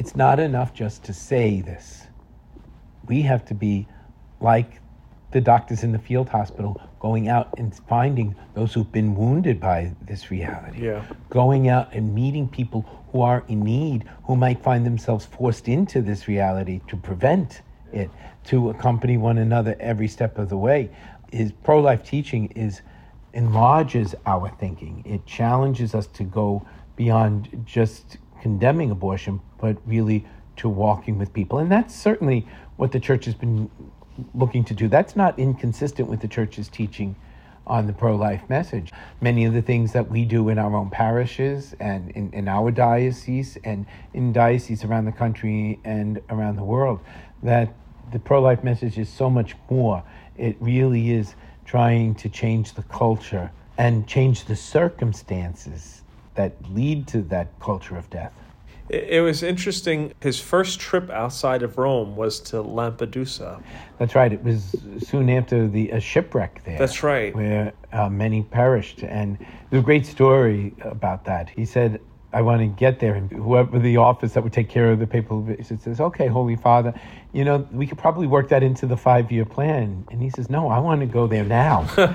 it's 0.00 0.16
not 0.16 0.40
enough 0.40 0.72
just 0.72 1.04
to 1.04 1.12
say 1.12 1.60
this. 1.60 2.06
We 3.06 3.20
have 3.20 3.44
to 3.44 3.54
be 3.54 3.86
like 4.40 4.80
the 5.30 5.42
doctors 5.42 5.84
in 5.84 5.92
the 5.92 5.98
field 5.98 6.30
hospital, 6.30 6.80
going 7.00 7.28
out 7.28 7.50
and 7.58 7.74
finding 7.86 8.34
those 8.54 8.72
who've 8.72 8.90
been 8.90 9.14
wounded 9.14 9.60
by 9.60 9.94
this 10.00 10.30
reality. 10.30 10.86
Yeah. 10.86 11.04
Going 11.28 11.68
out 11.68 11.92
and 11.92 12.14
meeting 12.14 12.48
people 12.48 12.80
who 13.12 13.20
are 13.20 13.44
in 13.48 13.60
need, 13.60 14.08
who 14.24 14.36
might 14.36 14.62
find 14.62 14.86
themselves 14.86 15.26
forced 15.26 15.68
into 15.68 16.00
this 16.00 16.26
reality 16.26 16.80
to 16.88 16.96
prevent 16.96 17.60
it, 17.92 18.08
to 18.44 18.70
accompany 18.70 19.18
one 19.18 19.36
another 19.36 19.76
every 19.80 20.08
step 20.08 20.38
of 20.38 20.48
the 20.48 20.56
way. 20.56 20.88
His 21.30 21.52
pro 21.52 21.78
life 21.78 22.02
teaching 22.02 22.46
is 22.52 22.80
enlarges 23.34 24.14
our 24.24 24.48
thinking. 24.58 25.02
It 25.04 25.26
challenges 25.26 25.94
us 25.94 26.06
to 26.06 26.24
go 26.24 26.66
beyond 26.96 27.64
just 27.66 28.16
condemning 28.40 28.90
abortion, 28.90 29.40
but 29.58 29.76
really 29.86 30.24
to 30.56 30.68
walking 30.68 31.18
with 31.18 31.32
people. 31.32 31.58
And 31.58 31.70
that's 31.70 31.94
certainly 31.94 32.46
what 32.76 32.92
the 32.92 33.00
church 33.00 33.24
has 33.24 33.34
been 33.34 33.70
looking 34.34 34.64
to 34.64 34.74
do. 34.74 34.88
That's 34.88 35.16
not 35.16 35.38
inconsistent 35.38 36.08
with 36.08 36.20
the 36.20 36.28
church's 36.28 36.68
teaching 36.68 37.16
on 37.66 37.86
the 37.86 37.92
pro 37.92 38.16
life 38.16 38.42
message. 38.48 38.92
Many 39.20 39.44
of 39.44 39.54
the 39.54 39.62
things 39.62 39.92
that 39.92 40.10
we 40.10 40.24
do 40.24 40.48
in 40.48 40.58
our 40.58 40.74
own 40.74 40.90
parishes 40.90 41.74
and 41.78 42.10
in, 42.10 42.32
in 42.32 42.48
our 42.48 42.70
diocese 42.70 43.56
and 43.64 43.86
in 44.12 44.32
dioceses 44.32 44.84
around 44.84 45.04
the 45.04 45.12
country 45.12 45.78
and 45.84 46.20
around 46.30 46.56
the 46.56 46.64
world, 46.64 47.00
that 47.42 47.72
the 48.12 48.18
pro 48.18 48.40
life 48.40 48.64
message 48.64 48.98
is 48.98 49.08
so 49.08 49.30
much 49.30 49.54
more. 49.70 50.02
It 50.36 50.56
really 50.60 51.12
is 51.12 51.34
trying 51.64 52.16
to 52.16 52.28
change 52.28 52.74
the 52.74 52.82
culture 52.82 53.52
and 53.78 54.06
change 54.06 54.46
the 54.46 54.56
circumstances 54.56 56.02
that 56.40 56.52
lead 56.72 57.06
to 57.06 57.20
that 57.22 57.48
culture 57.60 57.96
of 57.96 58.08
death. 58.08 58.32
It 58.88 59.22
was 59.22 59.44
interesting. 59.44 60.12
His 60.20 60.40
first 60.40 60.80
trip 60.80 61.10
outside 61.10 61.62
of 61.62 61.78
Rome 61.78 62.16
was 62.16 62.40
to 62.50 62.56
Lampedusa. 62.56 63.62
That's 63.98 64.16
right. 64.16 64.32
It 64.32 64.42
was 64.42 64.74
soon 64.98 65.30
after 65.30 65.68
the 65.68 65.90
a 65.90 66.00
shipwreck 66.00 66.64
there. 66.64 66.78
That's 66.78 67.04
right. 67.04 67.32
Where 67.32 67.72
uh, 67.92 68.08
many 68.08 68.42
perished. 68.42 69.04
And 69.04 69.38
there's 69.68 69.82
a 69.82 69.84
great 69.84 70.06
story 70.06 70.74
about 70.80 71.24
that. 71.26 71.50
He 71.50 71.64
said, 71.64 72.00
I 72.32 72.42
want 72.42 72.60
to 72.60 72.66
get 72.66 73.00
there. 73.00 73.14
And 73.14 73.30
whoever 73.30 73.78
the 73.78 73.96
office 73.96 74.34
that 74.34 74.44
would 74.44 74.52
take 74.52 74.68
care 74.68 74.92
of 74.92 74.98
the 74.98 75.06
papal 75.06 75.40
visit 75.42 75.82
says, 75.82 76.00
okay, 76.00 76.28
Holy 76.28 76.56
Father, 76.56 76.94
you 77.32 77.44
know, 77.44 77.68
we 77.72 77.86
could 77.86 77.98
probably 77.98 78.26
work 78.26 78.48
that 78.50 78.62
into 78.62 78.86
the 78.86 78.96
five 78.96 79.32
year 79.32 79.44
plan. 79.44 80.06
And 80.10 80.22
he 80.22 80.30
says, 80.30 80.48
no, 80.48 80.68
I 80.68 80.78
want 80.78 81.00
to 81.00 81.06
go 81.06 81.26
there 81.26 81.44
now. 81.44 81.86
I 81.96 82.06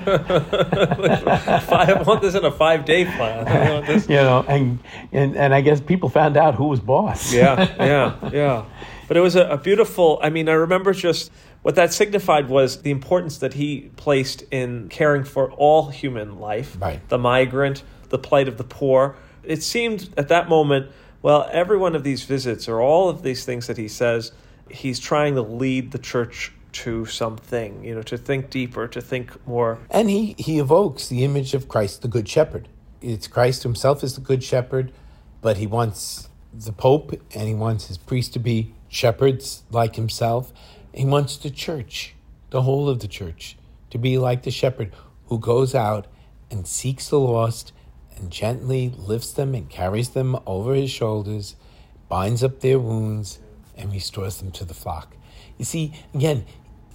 want 2.06 2.22
this 2.22 2.36
in 2.36 2.46
a 2.46 2.52
five 2.52 2.86
day 2.86 3.06
plan. 3.06 3.86
you 4.10 4.16
know, 4.16 4.46
and, 4.48 4.80
and, 5.12 5.36
and 5.36 5.54
I 5.54 5.62
guess 5.62 5.82
people 5.82 6.10
found 6.10 6.38
out 6.38 6.56
who 6.56 6.68
was 6.68 6.80
boss. 6.80 7.34
yeah, 7.34 7.76
yeah, 7.80 8.30
yeah. 8.32 8.66
But 9.08 9.18
it 9.18 9.22
was 9.22 9.36
a, 9.36 9.48
a 9.50 9.58
beautiful, 9.58 10.20
I 10.24 10.30
mean, 10.30 10.50
I 10.50 10.54
remember 10.54 10.94
just 10.94 11.32
what 11.62 11.76
that 11.76 11.94
signified 11.94 12.48
was 12.48 12.84
the 12.84 12.92
importance 12.92 13.40
that 13.40 13.56
he 13.56 13.92
placed 13.98 14.44
in 14.52 14.88
caring 14.90 15.24
for 15.24 15.52
all 15.52 15.90
human 15.90 16.40
life 16.40 16.78
right. 16.80 17.08
the 17.10 17.18
migrant, 17.18 17.84
the 18.10 18.18
plight 18.18 18.48
of 18.48 18.58
the 18.58 18.64
poor 18.64 19.16
it 19.48 19.64
seemed 19.64 20.10
at 20.18 20.28
that 20.30 20.50
moment, 20.50 20.92
well, 21.22 21.50
every 21.52 21.78
one 21.78 21.96
of 21.96 22.04
these 22.04 22.24
visits 22.24 22.68
or 22.68 22.82
all 22.82 23.10
of 23.10 23.24
these 23.24 23.46
things 23.46 23.68
that 23.68 23.78
he 23.78 23.88
says, 23.88 24.32
he's 24.70 25.00
trying 25.00 25.36
to 25.36 25.42
lead 25.42 25.92
the 25.92 25.98
church 25.98 26.52
to 26.72 27.06
something, 27.06 27.84
you 27.84 27.96
know, 27.96 28.02
to 28.02 28.18
think 28.18 28.50
deeper, 28.50 28.88
to 28.88 29.02
think 29.02 29.48
more. 29.48 29.80
And 29.90 30.10
he, 30.10 30.36
he 30.38 30.60
evokes 30.60 31.08
the 31.08 31.24
image 31.24 31.54
of 31.54 31.70
Christ, 31.70 32.02
the 32.02 32.08
Good 32.08 32.28
Shepherd. 32.28 32.68
It's 33.02 33.28
Christ 33.28 33.64
himself 33.64 34.04
is 34.04 34.16
the 34.16 34.22
Good 34.22 34.44
Shepherd, 34.44 34.92
but 35.42 35.58
he 35.58 35.68
wants 35.68 36.30
the 36.54 36.74
Pope 36.74 37.14
and 37.34 37.48
he 37.48 37.54
wants 37.54 37.88
his 37.88 37.98
priests 37.98 38.34
to 38.34 38.40
be 38.40 38.74
shepherds 38.90 39.64
like 39.72 39.96
himself. 39.96 40.52
He 40.94 41.06
wants 41.06 41.38
the 41.38 41.50
church, 41.50 42.16
the 42.50 42.62
whole 42.62 42.90
of 42.90 43.00
the 43.00 43.08
church, 43.08 43.58
to 43.90 43.98
be 43.98 44.18
like 44.18 44.44
the 44.44 44.52
shepherd 44.52 44.94
who 45.28 45.40
goes 45.40 45.74
out 45.74 46.08
and 46.52 46.68
seeks 46.68 47.10
the 47.10 47.20
lost 47.20 47.74
and 48.18 48.32
gently 48.32 48.94
lifts 48.98 49.32
them 49.32 49.54
and 49.54 49.70
carries 49.70 50.10
them 50.10 50.38
over 50.46 50.74
his 50.74 50.92
shoulders, 50.92 51.56
binds 52.08 52.44
up 52.44 52.62
their 52.62 52.80
wounds, 52.80 53.40
and 53.78 53.92
restores 53.92 54.38
them 54.38 54.52
to 54.52 54.66
the 54.66 54.74
flock. 54.74 55.16
You 55.58 55.66
see, 55.66 55.94
again, 56.14 56.46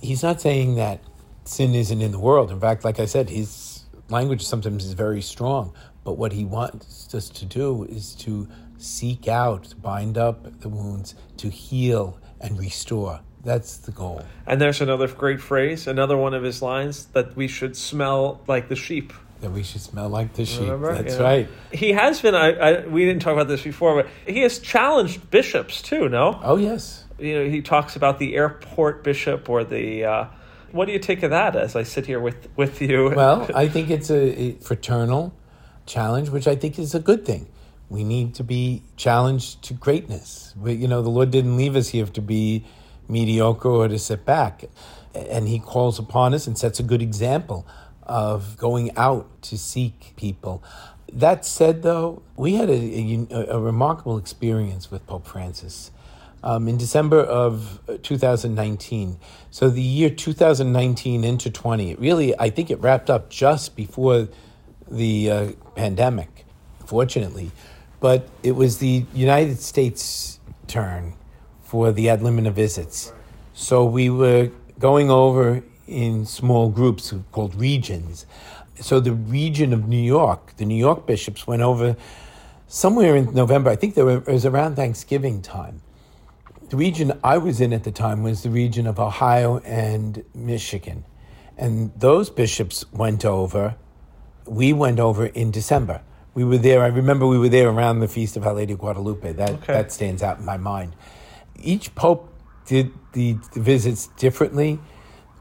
he's 0.00 0.22
not 0.22 0.40
saying 0.40 0.76
that 0.76 1.00
sin 1.44 1.74
isn't 1.74 2.00
in 2.00 2.12
the 2.12 2.18
world. 2.18 2.50
In 2.50 2.60
fact, 2.60 2.84
like 2.84 3.00
I 3.00 3.04
said, 3.06 3.28
his 3.28 3.84
language 4.08 4.44
sometimes 4.44 4.84
is 4.84 4.92
very 4.92 5.22
strong. 5.22 5.74
But 6.04 6.14
what 6.14 6.32
he 6.32 6.44
wants 6.44 7.14
us 7.14 7.28
to 7.30 7.44
do 7.44 7.84
is 7.84 8.14
to 8.16 8.48
seek 8.78 9.28
out, 9.28 9.64
to 9.64 9.76
bind 9.76 10.16
up 10.16 10.60
the 10.60 10.68
wounds, 10.68 11.14
to 11.36 11.50
heal 11.50 12.18
and 12.40 12.58
restore. 12.58 13.20
That's 13.44 13.76
the 13.78 13.92
goal. 13.92 14.24
And 14.46 14.60
there's 14.60 14.80
another 14.80 15.08
great 15.08 15.40
phrase, 15.40 15.86
another 15.86 16.16
one 16.16 16.34
of 16.34 16.42
his 16.42 16.62
lines 16.62 17.06
that 17.06 17.36
we 17.36 17.48
should 17.48 17.76
smell 17.76 18.40
like 18.46 18.68
the 18.68 18.76
sheep 18.76 19.12
that 19.40 19.50
we 19.50 19.62
should 19.62 19.80
smell 19.80 20.08
like 20.08 20.34
the 20.34 20.44
sheep. 20.44 20.62
Remember? 20.62 20.94
That's 20.94 21.16
yeah. 21.16 21.22
right. 21.22 21.48
He 21.72 21.92
has 21.92 22.20
been. 22.20 22.34
I, 22.34 22.52
I, 22.52 22.86
we 22.86 23.04
didn't 23.04 23.22
talk 23.22 23.32
about 23.32 23.48
this 23.48 23.62
before, 23.62 24.02
but 24.02 24.10
he 24.32 24.40
has 24.40 24.58
challenged 24.58 25.30
bishops 25.30 25.82
too. 25.82 26.08
No. 26.08 26.38
Oh 26.42 26.56
yes. 26.56 27.04
You 27.18 27.34
know, 27.34 27.50
he 27.50 27.60
talks 27.62 27.96
about 27.96 28.18
the 28.18 28.36
airport 28.36 29.04
bishop 29.04 29.48
or 29.48 29.64
the. 29.64 30.04
Uh, 30.04 30.26
what 30.72 30.86
do 30.86 30.92
you 30.92 30.98
take 30.98 31.22
of 31.22 31.30
that? 31.30 31.56
As 31.56 31.74
I 31.74 31.82
sit 31.82 32.06
here 32.06 32.20
with 32.20 32.48
with 32.56 32.80
you. 32.80 33.10
Well, 33.16 33.48
I 33.54 33.68
think 33.68 33.90
it's 33.90 34.10
a, 34.10 34.40
a 34.40 34.52
fraternal 34.58 35.34
challenge, 35.86 36.30
which 36.30 36.46
I 36.46 36.54
think 36.54 36.78
is 36.78 36.94
a 36.94 37.00
good 37.00 37.24
thing. 37.24 37.48
We 37.88 38.04
need 38.04 38.36
to 38.36 38.44
be 38.44 38.84
challenged 38.96 39.62
to 39.64 39.74
greatness. 39.74 40.54
We, 40.56 40.74
you 40.74 40.86
know, 40.86 41.02
the 41.02 41.10
Lord 41.10 41.32
didn't 41.32 41.56
leave 41.56 41.74
us 41.74 41.88
here 41.88 42.06
to 42.06 42.22
be 42.22 42.64
mediocre 43.08 43.68
or 43.68 43.88
to 43.88 43.98
sit 43.98 44.24
back, 44.24 44.64
and 45.12 45.48
He 45.48 45.58
calls 45.58 45.98
upon 45.98 46.34
us 46.34 46.46
and 46.46 46.56
sets 46.56 46.78
a 46.78 46.84
good 46.84 47.02
example 47.02 47.66
of 48.04 48.56
going 48.56 48.96
out 48.96 49.42
to 49.42 49.58
seek 49.58 50.14
people. 50.16 50.62
That 51.12 51.44
said, 51.44 51.82
though, 51.82 52.22
we 52.36 52.54
had 52.54 52.70
a, 52.70 53.26
a, 53.30 53.56
a 53.56 53.60
remarkable 53.60 54.16
experience 54.16 54.90
with 54.90 55.06
Pope 55.06 55.26
Francis. 55.26 55.90
Um, 56.42 56.68
in 56.68 56.78
December 56.78 57.20
of 57.20 57.80
2019. 58.02 59.18
So 59.50 59.68
the 59.68 59.82
year 59.82 60.08
2019 60.08 61.22
into 61.22 61.50
20, 61.50 61.90
it 61.90 62.00
really, 62.00 62.38
I 62.38 62.48
think 62.48 62.70
it 62.70 62.80
wrapped 62.80 63.10
up 63.10 63.28
just 63.28 63.76
before 63.76 64.26
the 64.90 65.30
uh, 65.30 65.52
pandemic, 65.74 66.46
fortunately. 66.86 67.50
But 68.00 68.26
it 68.42 68.52
was 68.52 68.78
the 68.78 69.04
United 69.12 69.60
States 69.60 70.40
turn 70.66 71.12
for 71.62 71.92
the 71.92 72.08
ad 72.08 72.20
limina 72.20 72.52
visits. 72.52 73.12
So 73.52 73.84
we 73.84 74.08
were 74.08 74.50
going 74.78 75.10
over 75.10 75.62
in 75.90 76.24
small 76.24 76.70
groups 76.70 77.12
called 77.32 77.54
regions. 77.54 78.24
So 78.80 79.00
the 79.00 79.12
region 79.12 79.72
of 79.72 79.88
New 79.88 80.00
York, 80.00 80.56
the 80.56 80.64
New 80.64 80.76
York 80.76 81.06
bishops 81.06 81.46
went 81.46 81.62
over 81.62 81.96
somewhere 82.68 83.16
in 83.16 83.34
November. 83.34 83.70
I 83.70 83.76
think 83.76 83.96
were, 83.96 84.18
it 84.18 84.26
was 84.26 84.46
around 84.46 84.76
Thanksgiving 84.76 85.42
time. 85.42 85.82
The 86.70 86.76
region 86.76 87.18
I 87.24 87.38
was 87.38 87.60
in 87.60 87.72
at 87.72 87.82
the 87.82 87.90
time 87.90 88.22
was 88.22 88.44
the 88.44 88.50
region 88.50 88.86
of 88.86 89.00
Ohio 89.00 89.58
and 89.58 90.24
Michigan. 90.34 91.04
And 91.58 91.92
those 91.96 92.30
bishops 92.30 92.84
went 92.92 93.24
over. 93.24 93.74
We 94.46 94.72
went 94.72 95.00
over 95.00 95.26
in 95.26 95.50
December. 95.50 96.00
We 96.32 96.44
were 96.44 96.58
there. 96.58 96.82
I 96.82 96.86
remember 96.86 97.26
we 97.26 97.38
were 97.38 97.48
there 97.48 97.68
around 97.68 97.98
the 97.98 98.08
feast 98.08 98.36
of 98.36 98.46
Our 98.46 98.54
Lady 98.54 98.74
of 98.74 98.78
Guadalupe. 98.78 99.32
That 99.32 99.50
okay. 99.50 99.72
that 99.72 99.92
stands 99.92 100.22
out 100.22 100.38
in 100.38 100.44
my 100.44 100.56
mind. 100.56 100.94
Each 101.60 101.92
pope 101.94 102.32
did 102.66 102.92
the, 103.12 103.36
the 103.52 103.60
visits 103.60 104.06
differently 104.16 104.78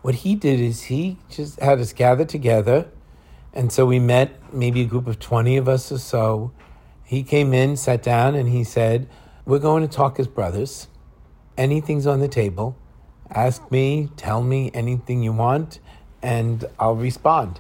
what 0.02 0.16
he 0.16 0.36
did 0.36 0.60
is 0.60 0.84
he 0.84 1.18
just 1.30 1.60
had 1.60 1.80
us 1.80 1.94
gather 1.94 2.26
together. 2.26 2.88
And 3.54 3.72
so 3.72 3.86
we 3.86 4.00
met 4.00 4.54
maybe 4.54 4.82
a 4.82 4.86
group 4.86 5.08
of 5.08 5.20
20 5.20 5.58
of 5.58 5.68
us 5.68 5.92
or 5.92 5.98
so. 5.98 6.52
He 7.04 7.24
came 7.24 7.54
in, 7.54 7.76
sat 7.76 8.04
down, 8.04 8.36
and 8.36 8.50
he 8.50 8.64
said, 8.64 9.08
We're 9.46 9.60
going 9.60 9.88
to 9.88 9.94
talk 9.94 10.20
as 10.20 10.28
brothers. 10.28 10.88
Anything's 11.58 12.08
on 12.08 12.20
the 12.20 12.28
table. 12.28 12.78
Ask 13.32 13.70
me, 13.72 14.10
tell 14.16 14.42
me 14.42 14.72
anything 14.74 15.22
you 15.22 15.34
want, 15.34 15.80
and 16.22 16.66
I'll 16.80 16.96
respond. 16.96 17.60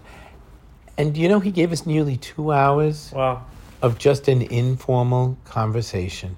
And 0.97 1.15
you 1.17 1.27
know, 1.27 1.39
he 1.39 1.51
gave 1.51 1.71
us 1.71 1.85
nearly 1.85 2.17
two 2.17 2.51
hours 2.51 3.11
wow. 3.13 3.45
of 3.81 3.97
just 3.97 4.27
an 4.27 4.41
informal 4.41 5.37
conversation. 5.45 6.37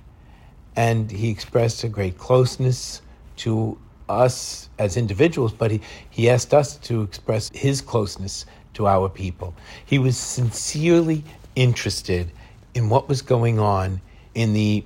And 0.76 1.12
he 1.12 1.30
expressed 1.30 1.84
a 1.84 1.90
great 1.90 2.18
closeness 2.18 3.02
to 3.38 3.78
us 4.12 4.70
as 4.80 4.98
individuals, 4.98 5.54
but 5.54 5.72
he, 5.72 5.82
he 6.10 6.30
asked 6.30 6.54
us 6.54 6.78
to 6.78 7.02
express 7.02 7.50
his 7.54 7.82
closeness 7.82 8.46
to 8.74 8.88
our 8.88 9.10
people. 9.10 9.54
He 9.86 10.00
was 10.00 10.18
sincerely 10.18 11.24
interested 11.56 12.32
in 12.74 12.90
what 12.90 13.10
was 13.10 13.22
going 13.22 13.60
on 13.60 14.02
in 14.34 14.54
the 14.54 14.84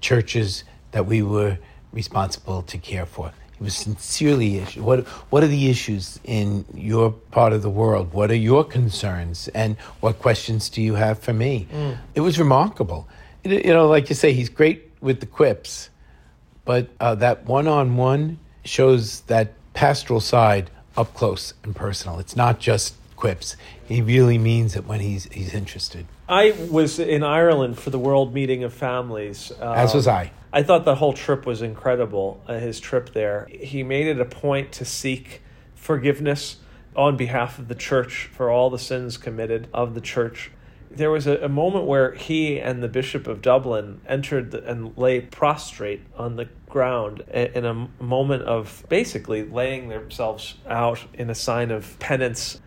churches 0.00 0.64
that 0.92 1.06
we 1.06 1.22
were 1.22 1.58
responsible 1.92 2.62
to 2.62 2.78
care 2.78 3.06
for. 3.06 3.32
He 3.58 3.64
was 3.64 3.74
sincerely 3.74 4.60
what 4.76 5.06
what 5.30 5.42
are 5.42 5.46
the 5.46 5.70
issues 5.70 6.20
in 6.24 6.64
your 6.74 7.10
part 7.10 7.54
of 7.54 7.62
the 7.62 7.70
world? 7.70 8.12
What 8.12 8.30
are 8.30 8.36
your 8.36 8.64
concerns 8.64 9.48
and 9.48 9.76
what 10.00 10.18
questions 10.18 10.68
do 10.68 10.82
you 10.82 10.94
have 10.94 11.18
for 11.18 11.32
me? 11.32 11.66
Mm. 11.72 11.98
It 12.14 12.20
was 12.20 12.38
remarkable. 12.38 13.08
You 13.44 13.72
know, 13.72 13.88
like 13.88 14.08
you 14.10 14.14
say, 14.14 14.32
he's 14.32 14.50
great 14.50 14.92
with 15.00 15.20
the 15.20 15.26
quips, 15.26 15.88
but 16.64 16.88
uh, 17.00 17.14
that 17.16 17.46
one-on-one 17.46 18.38
shows 18.66 19.20
that 19.22 19.52
pastoral 19.74 20.20
side 20.20 20.70
up 20.96 21.14
close 21.14 21.54
and 21.62 21.74
personal. 21.74 22.18
It's 22.18 22.36
not 22.36 22.58
just 22.58 22.94
quips. 23.16 23.56
He 23.86 24.02
really 24.02 24.38
means 24.38 24.76
it 24.76 24.86
when 24.86 25.00
he's 25.00 25.24
he's 25.32 25.54
interested. 25.54 26.06
I 26.28 26.54
was 26.70 26.98
in 26.98 27.22
Ireland 27.22 27.78
for 27.78 27.90
the 27.90 27.98
World 27.98 28.34
Meeting 28.34 28.64
of 28.64 28.74
Families. 28.74 29.52
As 29.52 29.94
was 29.94 30.08
Um, 30.08 30.14
I. 30.14 30.30
I 30.52 30.62
thought 30.62 30.84
the 30.84 30.96
whole 30.96 31.12
trip 31.12 31.46
was 31.46 31.62
incredible, 31.62 32.42
uh, 32.48 32.58
his 32.58 32.80
trip 32.80 33.12
there. 33.12 33.46
He 33.50 33.82
made 33.82 34.06
it 34.06 34.20
a 34.20 34.24
point 34.24 34.72
to 34.72 34.84
seek 34.84 35.42
forgiveness 35.74 36.56
on 36.96 37.16
behalf 37.16 37.58
of 37.58 37.68
the 37.68 37.74
church 37.74 38.30
for 38.32 38.50
all 38.50 38.70
the 38.70 38.78
sins 38.78 39.18
committed 39.18 39.68
of 39.72 39.94
the 39.94 40.00
church. 40.00 40.50
There 40.90 41.10
was 41.10 41.26
a, 41.26 41.36
a 41.44 41.48
moment 41.48 41.84
where 41.84 42.14
he 42.14 42.58
and 42.58 42.82
the 42.82 42.88
Bishop 42.88 43.26
of 43.26 43.42
Dublin 43.42 44.00
entered 44.08 44.50
the, 44.50 44.64
and 44.64 44.96
lay 44.96 45.20
prostrate 45.20 46.00
on 46.16 46.36
the 46.36 46.48
ground 46.76 47.22
in 47.32 47.64
a 47.64 47.88
moment 48.02 48.42
of 48.42 48.84
basically 48.90 49.42
laying 49.42 49.88
themselves 49.88 50.56
out 50.68 51.02
in 51.14 51.30
a 51.30 51.34
sign 51.34 51.70
of 51.70 51.98
penance. 51.98 52.60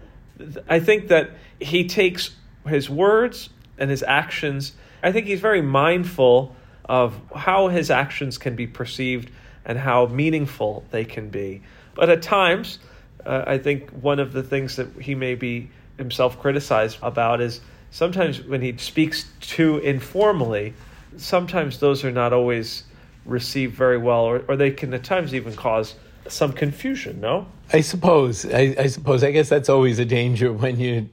I 0.67 0.79
think 0.79 1.09
that 1.09 1.29
he 1.59 1.87
takes 1.87 2.31
his 2.65 2.89
words 2.89 3.51
and 3.77 3.91
his 3.91 4.01
actions, 4.01 4.73
I 5.03 5.11
think 5.11 5.27
he's 5.27 5.41
very 5.41 5.61
mindful 5.61 6.55
of 6.85 7.21
how 7.35 7.67
his 7.67 7.91
actions 7.91 8.39
can 8.39 8.55
be 8.55 8.65
perceived 8.65 9.29
and 9.63 9.77
how 9.77 10.07
meaningful 10.07 10.83
they 10.89 11.05
can 11.05 11.29
be. 11.29 11.61
But 11.93 12.09
at 12.09 12.23
times, 12.23 12.79
uh, 13.23 13.43
I 13.45 13.59
think 13.59 13.91
one 13.91 14.19
of 14.19 14.33
the 14.33 14.41
things 14.41 14.77
that 14.77 14.87
he 14.99 15.13
may 15.13 15.35
be 15.35 15.69
himself 15.99 16.39
criticized 16.39 16.97
about 17.03 17.41
is 17.41 17.61
sometimes 17.91 18.41
when 18.41 18.63
he 18.63 18.75
speaks 18.77 19.25
too 19.39 19.77
informally, 19.77 20.73
sometimes 21.15 21.77
those 21.77 22.03
are 22.03 22.11
not 22.11 22.33
always 22.33 22.85
received 23.25 23.75
very 23.75 23.97
well, 23.97 24.21
or, 24.21 24.43
or 24.47 24.55
they 24.55 24.71
can 24.71 24.93
at 24.93 25.03
times 25.03 25.33
even 25.33 25.55
cause 25.55 25.95
some 26.27 26.53
confusion, 26.53 27.19
no? 27.21 27.47
I 27.73 27.81
suppose. 27.81 28.45
I, 28.45 28.75
I 28.77 28.87
suppose. 28.87 29.23
I 29.23 29.31
guess 29.31 29.49
that's 29.49 29.69
always 29.69 29.99
a 29.99 30.05
danger 30.05 30.51
when 30.51 30.79
you 30.79 31.09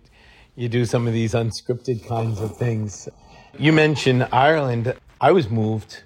you 0.54 0.68
do 0.68 0.84
some 0.84 1.06
of 1.06 1.12
these 1.12 1.34
unscripted 1.34 2.06
kinds 2.06 2.40
of 2.40 2.56
things. 2.56 3.08
You 3.58 3.72
mentioned 3.72 4.26
Ireland. 4.32 4.94
I 5.20 5.32
was 5.32 5.50
moved 5.50 6.02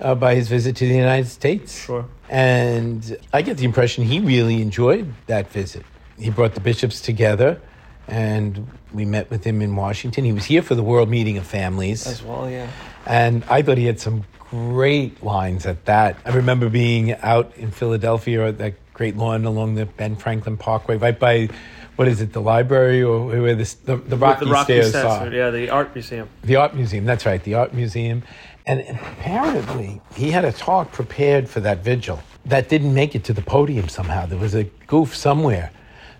uh, 0.00 0.14
by 0.14 0.34
his 0.34 0.48
visit 0.48 0.76
to 0.76 0.86
the 0.86 0.94
United 0.94 1.28
States. 1.28 1.84
Sure. 1.84 2.06
And 2.28 3.16
I 3.32 3.42
get 3.42 3.58
the 3.58 3.64
impression 3.64 4.04
he 4.04 4.20
really 4.20 4.62
enjoyed 4.62 5.12
that 5.26 5.50
visit. 5.50 5.84
He 6.18 6.30
brought 6.30 6.54
the 6.54 6.60
bishops 6.60 7.00
together, 7.00 7.60
and 8.06 8.68
we 8.92 9.04
met 9.04 9.30
with 9.30 9.44
him 9.44 9.60
in 9.62 9.74
Washington. 9.74 10.24
He 10.24 10.32
was 10.32 10.44
here 10.44 10.62
for 10.62 10.74
the 10.74 10.82
World 10.82 11.08
Meeting 11.08 11.38
of 11.38 11.46
Families. 11.46 12.06
As 12.06 12.22
well, 12.22 12.48
yeah. 12.48 12.68
And 13.06 13.44
I 13.48 13.62
thought 13.62 13.78
he 13.78 13.86
had 13.86 13.98
some 13.98 14.24
great 14.52 15.22
lines 15.22 15.64
at 15.64 15.86
that. 15.86 16.18
I 16.26 16.36
remember 16.36 16.68
being 16.68 17.14
out 17.14 17.56
in 17.56 17.70
Philadelphia 17.70 18.48
at 18.48 18.58
that 18.58 18.74
great 18.92 19.16
lawn 19.16 19.46
along 19.46 19.76
the 19.76 19.86
Ben 19.86 20.14
Franklin 20.14 20.58
Parkway, 20.58 20.98
right 20.98 21.18
by, 21.18 21.48
what 21.96 22.06
is 22.06 22.20
it, 22.20 22.34
the 22.34 22.42
library 22.42 23.02
or 23.02 23.24
where 23.24 23.54
this, 23.54 23.72
the, 23.72 23.96
the 23.96 24.14
Rocky, 24.18 24.44
the 24.44 24.50
Rocky 24.50 24.64
Stairs 24.64 24.90
Stairs, 24.90 25.06
are. 25.06 25.32
yeah, 25.32 25.48
the 25.48 25.70
art 25.70 25.94
museum. 25.94 26.28
The 26.42 26.56
art 26.56 26.74
museum, 26.74 27.06
that's 27.06 27.24
right, 27.24 27.42
the 27.42 27.54
art 27.54 27.72
museum. 27.72 28.24
And 28.66 28.80
apparently, 28.80 30.02
he 30.14 30.30
had 30.30 30.44
a 30.44 30.52
talk 30.52 30.92
prepared 30.92 31.48
for 31.48 31.60
that 31.60 31.82
vigil 31.82 32.20
that 32.44 32.68
didn't 32.68 32.92
make 32.92 33.14
it 33.14 33.24
to 33.24 33.32
the 33.32 33.40
podium 33.40 33.88
somehow. 33.88 34.26
There 34.26 34.38
was 34.38 34.54
a 34.54 34.64
goof 34.86 35.16
somewhere. 35.16 35.70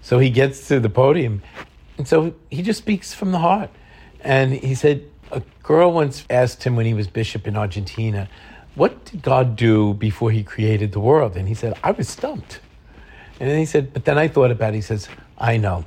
So 0.00 0.18
he 0.18 0.30
gets 0.30 0.68
to 0.68 0.80
the 0.80 0.88
podium, 0.88 1.42
and 1.98 2.08
so 2.08 2.34
he 2.50 2.62
just 2.62 2.78
speaks 2.78 3.12
from 3.12 3.30
the 3.30 3.38
heart. 3.38 3.68
And 4.22 4.54
he 4.54 4.74
said, 4.74 5.04
a 5.32 5.42
girl 5.62 5.92
once 5.92 6.24
asked 6.30 6.62
him 6.62 6.76
when 6.76 6.86
he 6.86 6.94
was 6.94 7.08
bishop 7.08 7.46
in 7.46 7.56
Argentina, 7.56 8.28
What 8.74 9.04
did 9.06 9.22
God 9.22 9.56
do 9.56 9.94
before 9.94 10.30
he 10.30 10.42
created 10.44 10.92
the 10.92 11.00
world? 11.00 11.36
And 11.36 11.48
he 11.48 11.54
said, 11.54 11.78
I 11.82 11.90
was 11.90 12.08
stumped. 12.08 12.60
And 13.40 13.50
then 13.50 13.58
he 13.58 13.66
said, 13.66 13.92
But 13.92 14.04
then 14.04 14.18
I 14.18 14.28
thought 14.28 14.50
about 14.50 14.74
it. 14.74 14.76
He 14.76 14.82
says, 14.82 15.08
I 15.38 15.56
know. 15.56 15.84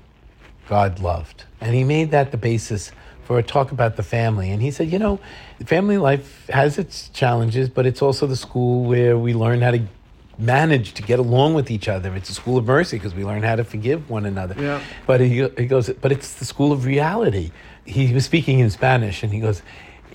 God 0.67 0.99
loved. 0.99 1.45
And 1.61 1.75
he 1.75 1.83
made 1.83 2.11
that 2.11 2.31
the 2.31 2.37
basis 2.37 2.91
for 3.23 3.39
a 3.39 3.43
talk 3.43 3.71
about 3.71 3.95
the 3.95 4.03
family. 4.03 4.51
And 4.51 4.61
he 4.61 4.71
said, 4.71 4.91
you 4.91 4.99
know, 4.99 5.19
family 5.65 5.97
life 5.97 6.47
has 6.49 6.77
its 6.77 7.09
challenges, 7.09 7.69
but 7.69 7.85
it's 7.85 8.01
also 8.01 8.27
the 8.27 8.35
school 8.35 8.83
where 8.83 9.17
we 9.17 9.33
learn 9.33 9.61
how 9.61 9.71
to 9.71 9.81
manage 10.37 10.93
to 10.93 11.01
get 11.01 11.17
along 11.17 11.53
with 11.53 11.71
each 11.71 11.87
other. 11.87 12.13
It's 12.15 12.29
a 12.29 12.33
school 12.33 12.57
of 12.57 12.65
mercy 12.65 12.97
because 12.97 13.15
we 13.15 13.23
learn 13.23 13.41
how 13.41 13.55
to 13.55 13.63
forgive 13.63 14.09
one 14.09 14.25
another. 14.25 14.55
Yeah. 14.61 14.81
But 15.07 15.21
he, 15.21 15.47
he 15.57 15.65
goes, 15.65 15.89
but 15.89 16.11
it's 16.11 16.33
the 16.35 16.45
school 16.45 16.71
of 16.71 16.85
reality. 16.85 17.51
He 17.85 18.13
was 18.13 18.25
speaking 18.25 18.59
in 18.59 18.69
Spanish 18.69 19.23
and 19.23 19.31
he 19.33 19.39
goes, 19.39 19.61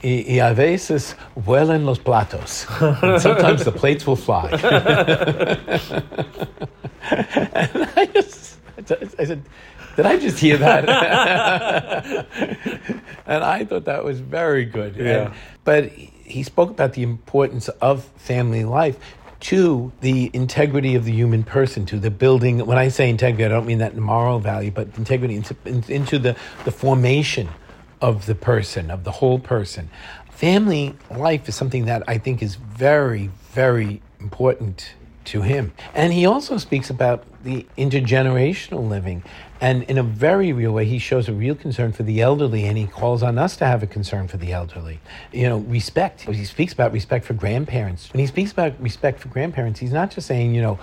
Y 0.02 0.24
y 0.26 0.38
a 0.38 0.54
veces 0.54 1.14
vuelan 1.36 1.84
los 1.84 1.98
platos. 1.98 2.66
And 3.02 3.20
sometimes 3.20 3.64
the 3.64 3.72
plates 3.72 4.06
will 4.06 4.16
fly. 4.16 4.48
and 7.02 7.90
I 7.96 8.06
just, 8.12 8.58
I 9.18 9.24
said, 9.24 9.42
did 9.96 10.06
I 10.06 10.16
just 10.18 10.38
hear 10.38 10.56
that? 10.56 10.88
and 13.26 13.44
I 13.44 13.64
thought 13.64 13.84
that 13.84 14.02
was 14.04 14.20
very 14.20 14.64
good. 14.64 14.96
Yeah. 14.96 15.26
And- 15.26 15.34
but 15.64 15.90
he 15.90 16.42
spoke 16.42 16.70
about 16.70 16.94
the 16.94 17.02
importance 17.02 17.68
of 17.68 18.04
family 18.16 18.64
life 18.64 18.98
to 19.40 19.92
the 20.00 20.30
integrity 20.32 20.94
of 20.94 21.04
the 21.04 21.12
human 21.12 21.42
person, 21.44 21.84
to 21.86 21.98
the 21.98 22.10
building. 22.10 22.64
When 22.66 22.78
I 22.78 22.88
say 22.88 23.08
integrity, 23.10 23.44
I 23.44 23.48
don't 23.48 23.66
mean 23.66 23.78
that 23.78 23.92
in 23.94 24.00
moral 24.00 24.38
value, 24.38 24.70
but 24.70 24.88
integrity 24.96 25.34
into, 25.36 25.56
into 25.64 26.18
the, 26.18 26.36
the 26.64 26.70
formation 26.70 27.48
of 28.00 28.26
the 28.26 28.34
person, 28.34 28.90
of 28.90 29.04
the 29.04 29.12
whole 29.12 29.38
person. 29.38 29.90
Family 30.30 30.94
life 31.10 31.48
is 31.48 31.54
something 31.54 31.84
that 31.84 32.02
I 32.08 32.18
think 32.18 32.42
is 32.42 32.54
very, 32.54 33.30
very 33.52 34.00
important 34.20 34.94
to 35.26 35.42
him. 35.42 35.72
And 35.94 36.12
he 36.12 36.26
also 36.26 36.56
speaks 36.56 36.90
about 36.90 37.24
the 37.44 37.66
intergenerational 37.76 38.88
living. 38.88 39.22
And 39.60 39.82
in 39.84 39.98
a 39.98 40.02
very 40.02 40.52
real 40.52 40.72
way, 40.72 40.86
he 40.86 40.98
shows 40.98 41.28
a 41.28 41.32
real 41.32 41.54
concern 41.54 41.92
for 41.92 42.02
the 42.02 42.20
elderly 42.20 42.64
and 42.64 42.78
he 42.78 42.86
calls 42.86 43.22
on 43.22 43.38
us 43.38 43.56
to 43.58 43.66
have 43.66 43.82
a 43.82 43.86
concern 43.86 44.28
for 44.28 44.38
the 44.38 44.52
elderly. 44.52 45.00
You 45.32 45.48
know, 45.48 45.58
respect. 45.58 46.22
He 46.22 46.44
speaks 46.44 46.72
about 46.72 46.92
respect 46.92 47.26
for 47.26 47.34
grandparents. 47.34 48.12
When 48.12 48.20
he 48.20 48.26
speaks 48.26 48.52
about 48.52 48.80
respect 48.80 49.20
for 49.20 49.28
grandparents, 49.28 49.78
he's 49.78 49.92
not 49.92 50.10
just 50.10 50.26
saying, 50.26 50.54
you 50.54 50.62
know, 50.62 50.78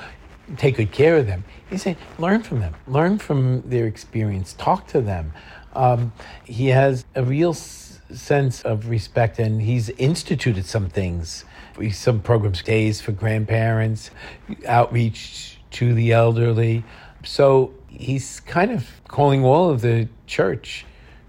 take 0.55 0.77
good 0.77 0.91
care 0.91 1.17
of 1.17 1.27
them. 1.27 1.43
He's 1.69 1.83
saying, 1.83 1.97
learn 2.17 2.43
from 2.43 2.59
them, 2.59 2.75
learn 2.87 3.17
from 3.17 3.61
their 3.69 3.85
experience, 3.85 4.53
talk 4.53 4.87
to 4.87 5.01
them. 5.01 5.33
Um, 5.75 6.13
he 6.45 6.67
has 6.67 7.05
a 7.15 7.23
real 7.23 7.51
s- 7.51 7.99
sense 8.13 8.61
of 8.61 8.89
respect 8.89 9.37
and 9.39 9.61
he's 9.61 9.89
instituted 9.91 10.65
some 10.65 10.89
things. 10.89 11.43
Some 11.91 12.21
programs 12.21 12.63
days 12.63 13.01
for 13.01 13.11
grandparents 13.11 14.09
outreach 14.65 15.59
to 15.71 15.93
the 15.93 16.11
elderly. 16.11 16.83
So 17.23 17.73
he's 17.87 18.39
kind 18.39 18.71
of 18.71 18.87
calling 19.07 19.43
all 19.43 19.69
of 19.69 19.81
the 19.81 20.07
church 20.25 20.85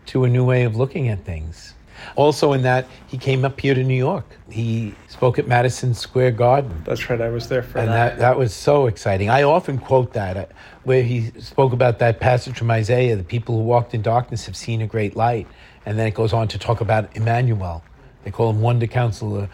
to 0.07 0.24
a 0.24 0.28
new 0.28 0.44
way 0.44 0.62
of 0.62 0.74
looking 0.76 1.09
at 1.09 1.24
things 1.24 1.74
also 2.16 2.52
in 2.52 2.62
that 2.62 2.87
he 3.06 3.16
came 3.18 3.44
up 3.44 3.61
here 3.61 3.74
to 3.74 3.82
new 3.84 3.94
york 3.94 4.24
he 4.50 4.94
spoke 5.08 5.38
at 5.38 5.46
madison 5.46 5.94
square 5.94 6.30
garden 6.30 6.82
That's 6.84 7.08
right. 7.11 7.20
I 7.20 7.28
was 7.28 7.48
there 7.48 7.62
for 7.62 7.78
and 7.78 7.88
that. 7.88 8.11
that, 8.11 8.18
that 8.18 8.38
was 8.38 8.54
so 8.54 8.87
exciting. 8.87 9.28
I 9.30 9.42
often 9.42 9.78
quote 9.78 10.12
that, 10.14 10.37
uh, 10.37 10.46
where 10.84 11.02
he 11.02 11.30
spoke 11.38 11.72
about 11.72 11.98
that 11.98 12.20
passage 12.20 12.56
from 12.58 12.70
Isaiah 12.70 13.16
the 13.16 13.24
people 13.24 13.56
who 13.56 13.62
walked 13.62 13.94
in 13.94 14.02
darkness 14.02 14.46
have 14.46 14.56
seen 14.56 14.80
a 14.80 14.87
great 14.87 15.16
light. 15.16 15.46
And 15.84 15.98
then 15.98 16.06
it 16.06 16.14
goes 16.14 16.32
on 16.32 16.48
to 16.48 16.58
talk 16.58 16.80
about 16.80 17.14
Emmanuel. 17.16 17.82
They 18.24 18.30
call 18.30 18.50
him 18.50 18.61
Wonder 18.61 18.87
Counselor, 18.87 19.48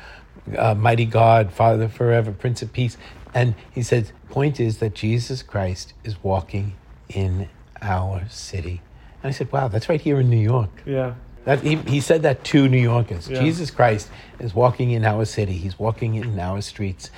uh, 0.56 0.74
Mighty 0.74 1.06
God, 1.06 1.52
Father 1.52 1.88
forever, 1.88 2.32
Prince 2.32 2.62
of 2.62 2.72
Peace. 2.72 2.96
And 3.32 3.54
he 3.72 3.82
said, 3.82 4.12
point 4.30 4.60
is 4.60 4.78
that 4.78 4.94
Jesus 4.94 5.42
Christ 5.42 5.94
is 6.04 6.22
walking 6.22 6.74
in 7.08 7.48
our 7.80 8.28
city. 8.28 8.80
And 9.22 9.30
I 9.30 9.32
said, 9.32 9.50
wow, 9.52 9.68
that's 9.68 9.88
right 9.88 10.00
here 10.00 10.20
in 10.20 10.28
New 10.30 10.36
York. 10.54 10.70
yeah. 10.86 11.14
That, 11.44 11.60
he, 11.60 11.76
he 11.76 12.00
said 12.00 12.22
that 12.22 12.42
to 12.44 12.68
New 12.68 12.78
Yorkers. 12.78 13.28
Yeah. 13.28 13.40
Jesus 13.40 13.70
Christ 13.70 14.08
is 14.38 14.54
walking 14.54 14.90
in 14.92 15.04
our 15.04 15.24
city. 15.24 15.52
He's 15.52 15.78
walking 15.78 16.14
in 16.14 16.38
our 16.38 16.62
streets. 16.62 17.10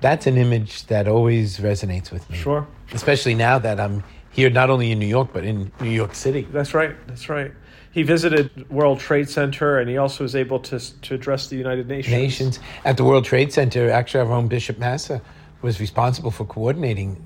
That's 0.00 0.26
an 0.26 0.36
image 0.36 0.86
that 0.86 1.08
always 1.08 1.58
resonates 1.58 2.10
with 2.10 2.28
me. 2.30 2.36
Sure. 2.36 2.66
Especially 2.92 3.34
now 3.34 3.58
that 3.58 3.80
I'm 3.80 4.02
here, 4.30 4.50
not 4.50 4.70
only 4.70 4.90
in 4.92 4.98
New 4.98 5.06
York, 5.06 5.30
but 5.32 5.44
in 5.44 5.70
New 5.80 5.90
York 5.90 6.14
City. 6.14 6.46
That's 6.52 6.74
right. 6.74 6.94
That's 7.06 7.28
right. 7.28 7.52
He 7.92 8.02
visited 8.02 8.70
World 8.70 9.00
Trade 9.00 9.28
Center, 9.28 9.78
and 9.78 9.88
he 9.88 9.98
also 9.98 10.24
was 10.24 10.34
able 10.34 10.58
to 10.60 10.78
to 11.02 11.14
address 11.14 11.48
the 11.48 11.56
United 11.56 11.88
Nations. 11.88 12.12
Nations. 12.12 12.60
At 12.84 12.96
the 12.96 13.04
World 13.04 13.24
Trade 13.24 13.52
Center, 13.52 13.90
actually, 13.90 14.20
our 14.20 14.32
own 14.32 14.48
Bishop 14.48 14.78
Massa 14.78 15.20
was 15.60 15.78
responsible 15.78 16.30
for 16.30 16.44
coordinating 16.46 17.22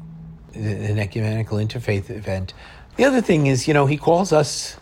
an 0.54 0.98
ecumenical 0.98 1.58
interfaith 1.58 2.10
event. 2.10 2.52
The 2.96 3.04
other 3.04 3.20
thing 3.20 3.46
is, 3.46 3.68
you 3.68 3.74
know, 3.74 3.86
he 3.86 3.96
calls 3.96 4.32
us 4.32 4.76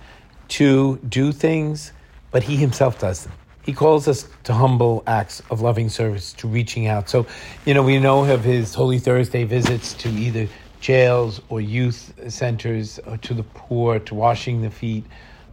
to 0.48 0.98
do 1.08 1.32
things, 1.32 1.92
but 2.30 2.42
he 2.42 2.56
himself 2.56 2.98
does 2.98 3.24
them. 3.24 3.32
He 3.64 3.72
calls 3.72 4.08
us 4.08 4.28
to 4.44 4.52
humble 4.52 5.02
acts 5.06 5.40
of 5.50 5.62
loving 5.62 5.88
service, 5.88 6.34
to 6.34 6.48
reaching 6.48 6.86
out. 6.86 7.08
So, 7.08 7.26
you 7.64 7.72
know, 7.72 7.82
we 7.82 7.98
know 7.98 8.24
of 8.24 8.44
his 8.44 8.74
Holy 8.74 8.98
Thursday 8.98 9.44
visits 9.44 9.94
to 9.94 10.08
either 10.10 10.48
jails 10.80 11.40
or 11.48 11.62
youth 11.62 12.12
centers, 12.28 12.98
or 13.06 13.16
to 13.18 13.32
the 13.32 13.42
poor, 13.42 13.98
to 14.00 14.14
washing 14.14 14.60
the 14.60 14.70
feet 14.70 15.04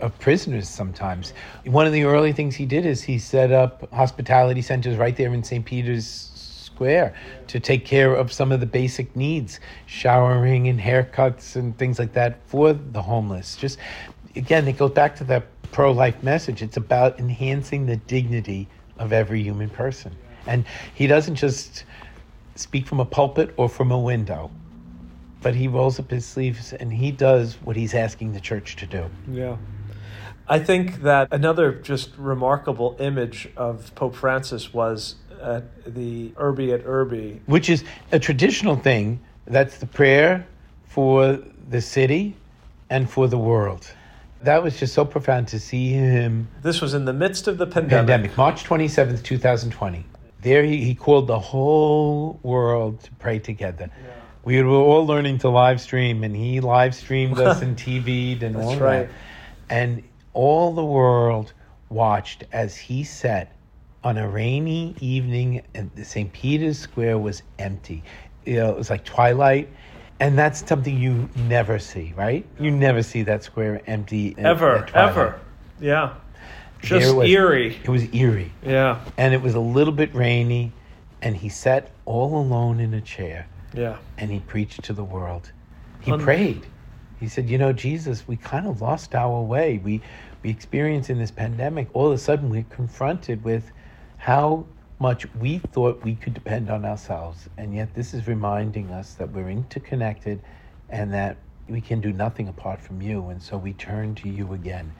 of 0.01 0.17
prisoners 0.19 0.67
sometimes. 0.67 1.33
One 1.65 1.85
of 1.85 1.93
the 1.93 2.03
early 2.03 2.33
things 2.33 2.55
he 2.55 2.65
did 2.65 2.85
is 2.85 3.01
he 3.03 3.17
set 3.17 3.51
up 3.51 3.89
hospitality 3.93 4.61
centers 4.61 4.97
right 4.97 5.15
there 5.15 5.33
in 5.33 5.43
St. 5.43 5.63
Peter's 5.63 6.30
Square 6.81 7.13
to 7.45 7.59
take 7.59 7.85
care 7.85 8.15
of 8.15 8.33
some 8.33 8.51
of 8.51 8.59
the 8.59 8.65
basic 8.65 9.15
needs, 9.15 9.59
showering 9.85 10.67
and 10.67 10.79
haircuts 10.79 11.55
and 11.55 11.77
things 11.77 11.99
like 11.99 12.13
that 12.13 12.39
for 12.47 12.73
the 12.73 13.03
homeless. 13.03 13.55
Just 13.55 13.77
again, 14.35 14.67
it 14.67 14.79
goes 14.79 14.89
back 14.89 15.15
to 15.17 15.23
that 15.25 15.43
pro 15.71 15.91
life 15.91 16.23
message. 16.23 16.63
It's 16.63 16.77
about 16.77 17.19
enhancing 17.19 17.85
the 17.85 17.97
dignity 17.97 18.67
of 18.97 19.13
every 19.13 19.43
human 19.43 19.69
person. 19.69 20.15
And 20.47 20.65
he 20.95 21.05
doesn't 21.05 21.35
just 21.35 21.83
speak 22.55 22.87
from 22.87 22.99
a 22.99 23.05
pulpit 23.05 23.53
or 23.57 23.69
from 23.69 23.91
a 23.91 23.99
window, 23.99 24.49
but 25.43 25.53
he 25.53 25.67
rolls 25.67 25.99
up 25.99 26.09
his 26.09 26.25
sleeves 26.25 26.73
and 26.73 26.91
he 26.91 27.11
does 27.11 27.59
what 27.61 27.75
he's 27.75 27.93
asking 27.93 28.33
the 28.33 28.41
church 28.41 28.75
to 28.77 28.87
do. 28.87 29.05
Yeah. 29.29 29.57
I 30.47 30.57
think 30.57 31.03
that 31.03 31.27
another 31.31 31.73
just 31.73 32.17
remarkable 32.17 32.97
image 32.99 33.49
of 33.55 33.93
Pope 33.93 34.15
Francis 34.15 34.73
was 34.73 35.17
at 35.41 35.95
the 35.95 36.29
Urbi 36.29 36.73
et 36.73 36.85
Orbi. 36.85 37.41
Which 37.45 37.69
is 37.69 37.83
a 38.11 38.19
traditional 38.19 38.75
thing. 38.75 39.19
That's 39.47 39.77
the 39.77 39.87
prayer 39.87 40.45
for 40.83 41.39
the 41.69 41.81
city 41.81 42.35
and 42.89 43.09
for 43.09 43.27
the 43.27 43.37
world. 43.37 43.91
That 44.43 44.63
was 44.63 44.79
just 44.79 44.93
so 44.93 45.05
profound 45.05 45.47
to 45.49 45.59
see 45.59 45.89
him. 45.89 46.47
This 46.63 46.81
was 46.81 46.93
in 46.93 47.05
the 47.05 47.13
midst 47.13 47.47
of 47.47 47.57
the 47.57 47.67
pandemic. 47.67 48.07
Pandemic, 48.07 48.37
March 48.37 48.63
27th, 48.63 49.23
2020. 49.23 50.05
There 50.41 50.63
he, 50.63 50.83
he 50.83 50.95
called 50.95 51.27
the 51.27 51.39
whole 51.39 52.39
world 52.41 52.99
to 53.01 53.11
pray 53.13 53.37
together. 53.37 53.89
Yeah. 54.03 54.13
We 54.43 54.61
were 54.63 54.71
all 54.71 55.05
learning 55.05 55.37
to 55.39 55.49
live 55.49 55.79
stream, 55.79 56.23
and 56.23 56.35
he 56.35 56.59
live 56.59 56.95
streamed 56.95 57.37
us 57.39 57.61
and 57.65 57.77
TV'd 57.77 58.41
and 58.41 58.55
That's 58.55 58.65
all 58.65 58.77
right. 58.77 59.07
that. 59.07 59.13
And 59.69 60.03
all 60.33 60.73
the 60.73 60.83
world 60.85 61.53
watched 61.89 62.45
as 62.51 62.75
he 62.75 63.03
sat 63.03 63.51
on 64.03 64.17
a 64.17 64.27
rainy 64.27 64.95
evening, 64.99 65.61
and 65.75 65.91
St. 66.03 66.31
Peter's 66.33 66.79
Square 66.79 67.19
was 67.19 67.43
empty. 67.59 68.03
You 68.45 68.55
know, 68.57 68.69
it 68.71 68.77
was 68.77 68.89
like 68.89 69.05
twilight, 69.05 69.69
and 70.19 70.37
that's 70.37 70.67
something 70.67 70.97
you 70.97 71.29
never 71.35 71.77
see, 71.77 72.13
right? 72.17 72.45
You 72.59 72.71
never 72.71 73.03
see 73.03 73.21
that 73.23 73.43
square 73.43 73.81
empty 73.87 74.33
Ever, 74.37 74.87
ever. 74.93 75.39
Yeah. 75.79 76.13
Just 76.81 77.15
was- 77.15 77.29
eerie. 77.29 77.75
It 77.83 77.89
was 77.89 78.11
eerie, 78.13 78.51
Yeah. 78.63 78.99
and 79.17 79.33
it 79.35 79.41
was 79.41 79.53
a 79.53 79.59
little 79.59 79.93
bit 79.93 80.13
rainy, 80.15 80.71
and 81.21 81.35
he 81.35 81.49
sat 81.49 81.91
all 82.05 82.35
alone 82.39 82.79
in 82.79 82.95
a 82.95 83.01
chair, 83.01 83.45
Yeah. 83.75 83.97
and 84.17 84.31
he 84.31 84.39
preached 84.39 84.83
to 84.85 84.93
the 84.93 85.03
world. 85.03 85.51
He 85.99 86.11
Un- 86.11 86.19
prayed. 86.19 86.65
He 87.19 87.27
said, 87.27 87.47
"You 87.47 87.59
know, 87.59 87.71
Jesus, 87.71 88.27
we 88.27 88.35
kind 88.35 88.65
of 88.65 88.81
lost 88.81 89.13
our 89.13 89.41
way. 89.41 89.79
We 89.83 90.01
we 90.43 90.49
experienced 90.49 91.11
in 91.11 91.19
this 91.19 91.29
pandemic. 91.29 91.87
All 91.93 92.07
of 92.07 92.13
a 92.13 92.17
sudden, 92.17 92.49
we're 92.49 92.65
confronted 92.71 93.43
with 93.43 93.71
how 94.21 94.63
much 94.99 95.25
we 95.33 95.57
thought 95.57 95.99
we 96.03 96.13
could 96.13 96.35
depend 96.35 96.69
on 96.69 96.85
ourselves, 96.85 97.49
and 97.57 97.73
yet 97.73 97.91
this 97.95 98.13
is 98.13 98.27
reminding 98.27 98.91
us 98.91 99.15
that 99.15 99.31
we're 99.31 99.49
interconnected, 99.49 100.39
and 100.91 101.11
that 101.11 101.37
we 101.67 101.81
can 101.81 101.99
do 101.99 102.13
nothing 102.13 102.47
apart 102.47 102.79
from 102.79 103.01
you. 103.01 103.29
And 103.29 103.41
so 103.41 103.57
we 103.57 103.73
turn 103.73 104.13
to 104.15 104.29
you 104.29 104.53
again 104.53 104.93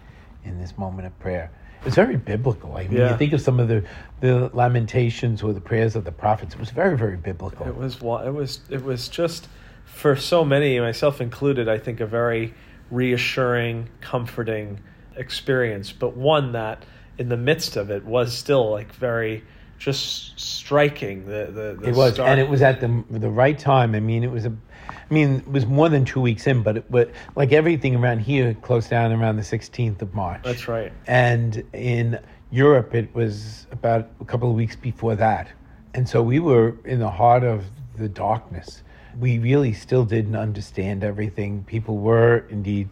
in 0.44 0.60
this 0.60 0.76
moment 0.76 1.06
of 1.06 1.20
prayer." 1.20 1.52
It's 1.86 1.96
very 1.96 2.18
biblical. 2.18 2.76
I 2.76 2.88
mean, 2.88 2.98
Yeah. 2.98 3.12
you 3.12 3.18
think 3.18 3.34
of 3.34 3.42
some 3.42 3.60
of 3.60 3.68
the, 3.68 3.84
the 4.22 4.50
lamentations 4.54 5.44
or 5.44 5.54
the 5.54 5.62
prayers 5.62 5.96
of 5.96 6.04
the 6.04 6.12
prophets. 6.12 6.56
It 6.56 6.60
was 6.60 6.72
very, 6.72 6.98
very 6.98 7.18
biblical. 7.18 7.68
It 7.68 7.76
was 7.76 7.98
it 7.98 8.34
was 8.34 8.62
it 8.72 8.84
was 8.84 9.08
just 9.08 9.48
for 9.86 10.16
so 10.16 10.44
many, 10.44 10.80
myself 10.80 11.22
included, 11.22 11.70
I 11.70 11.78
think 11.78 12.00
a 12.00 12.08
very 12.08 12.56
reassuring, 12.90 13.88
comforting 14.00 14.80
experience, 15.16 15.92
but 15.92 16.18
one 16.18 16.54
that 16.54 16.86
in 17.22 17.30
the 17.30 17.38
midst 17.38 17.78
of 17.78 17.92
it 17.92 18.04
was 18.04 18.36
still 18.36 18.72
like 18.72 18.92
very 18.96 19.44
just 19.78 20.40
striking 20.40 21.26
the 21.26 21.46
the, 21.46 21.78
the 21.80 21.90
It 21.90 21.96
was, 21.96 22.20
and 22.20 22.40
it 22.40 22.50
was 22.50 22.62
at 22.62 22.82
the 22.82 23.04
the 23.10 23.30
right 23.30 23.58
time. 23.58 23.96
I 23.96 24.00
mean, 24.00 24.24
it 24.24 24.32
was 24.32 24.46
a, 24.46 24.54
I 24.90 25.14
mean, 25.14 25.36
it 25.36 25.52
was 25.52 25.66
more 25.66 25.88
than 25.88 26.04
two 26.04 26.22
weeks 26.22 26.48
in, 26.48 26.64
but 26.64 26.78
it, 26.78 26.92
but 26.92 27.12
like 27.36 27.52
everything 27.52 27.96
around 27.96 28.20
here 28.20 28.54
closed 28.56 28.90
down 28.90 29.12
around 29.12 29.38
the 29.38 29.44
sixteenth 29.44 30.02
of 30.02 30.14
March. 30.14 30.42
That's 30.44 30.68
right. 30.68 30.92
And 31.08 31.64
in 31.74 32.20
Europe, 32.50 32.96
it 32.96 33.14
was 33.14 33.68
about 33.72 34.10
a 34.20 34.26
couple 34.26 34.50
of 34.50 34.56
weeks 34.56 34.76
before 34.76 35.16
that, 35.16 35.48
and 35.94 36.10
so 36.10 36.24
we 36.24 36.40
were 36.40 36.76
in 36.86 37.00
the 37.00 37.12
heart 37.12 37.44
of 37.44 37.66
the 37.98 38.10
darkness. 38.10 38.84
We 39.20 39.40
really 39.40 39.74
still 39.74 40.06
didn't 40.06 40.38
understand 40.48 41.04
everything. 41.04 41.64
People 41.66 41.98
were 41.98 42.46
indeed 42.50 42.88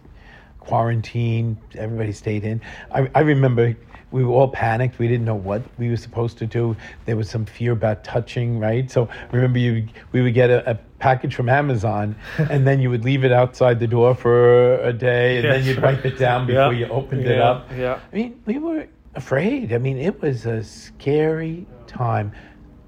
quarantined. 0.59 1.57
Everybody 1.75 2.11
stayed 2.11 2.43
in. 2.43 2.61
I, 2.91 3.09
I 3.15 3.21
remember 3.21 3.75
we 4.11 4.23
were 4.23 4.33
all 4.33 4.47
panicked. 4.47 4.97
We 4.99 5.07
didn't 5.07 5.25
know 5.25 5.35
what 5.35 5.61
we 5.77 5.89
were 5.89 5.97
supposed 5.97 6.37
to 6.39 6.45
do. 6.47 6.75
There 7.05 7.15
was 7.15 7.29
some 7.29 7.45
fear 7.45 7.71
about 7.73 8.03
touching, 8.03 8.59
right? 8.59 8.89
So 8.89 9.07
remember, 9.31 9.59
you 9.59 9.87
we 10.11 10.21
would 10.21 10.33
get 10.33 10.49
a, 10.49 10.71
a 10.71 10.75
package 10.99 11.35
from 11.35 11.47
Amazon, 11.49 12.15
and 12.37 12.65
then 12.67 12.79
you 12.79 12.89
would 12.89 13.03
leave 13.05 13.23
it 13.23 13.31
outside 13.31 13.79
the 13.79 13.87
door 13.87 14.15
for 14.15 14.75
a 14.81 14.91
day, 14.93 15.37
and 15.37 15.45
then 15.45 15.63
you'd 15.65 15.81
wipe 15.81 16.05
it 16.05 16.17
down 16.17 16.47
before 16.47 16.73
Yeah, 16.73 16.87
you 16.87 16.87
opened 16.87 17.25
it 17.25 17.39
up. 17.39 17.69
yeah. 17.77 17.99
I 18.11 18.15
mean, 18.15 18.41
we 18.45 18.57
were 18.57 18.87
afraid. 19.15 19.73
I 19.73 19.77
mean, 19.77 19.97
it 19.97 20.21
was 20.21 20.45
a 20.45 20.63
scary 20.63 21.65
time 21.87 22.31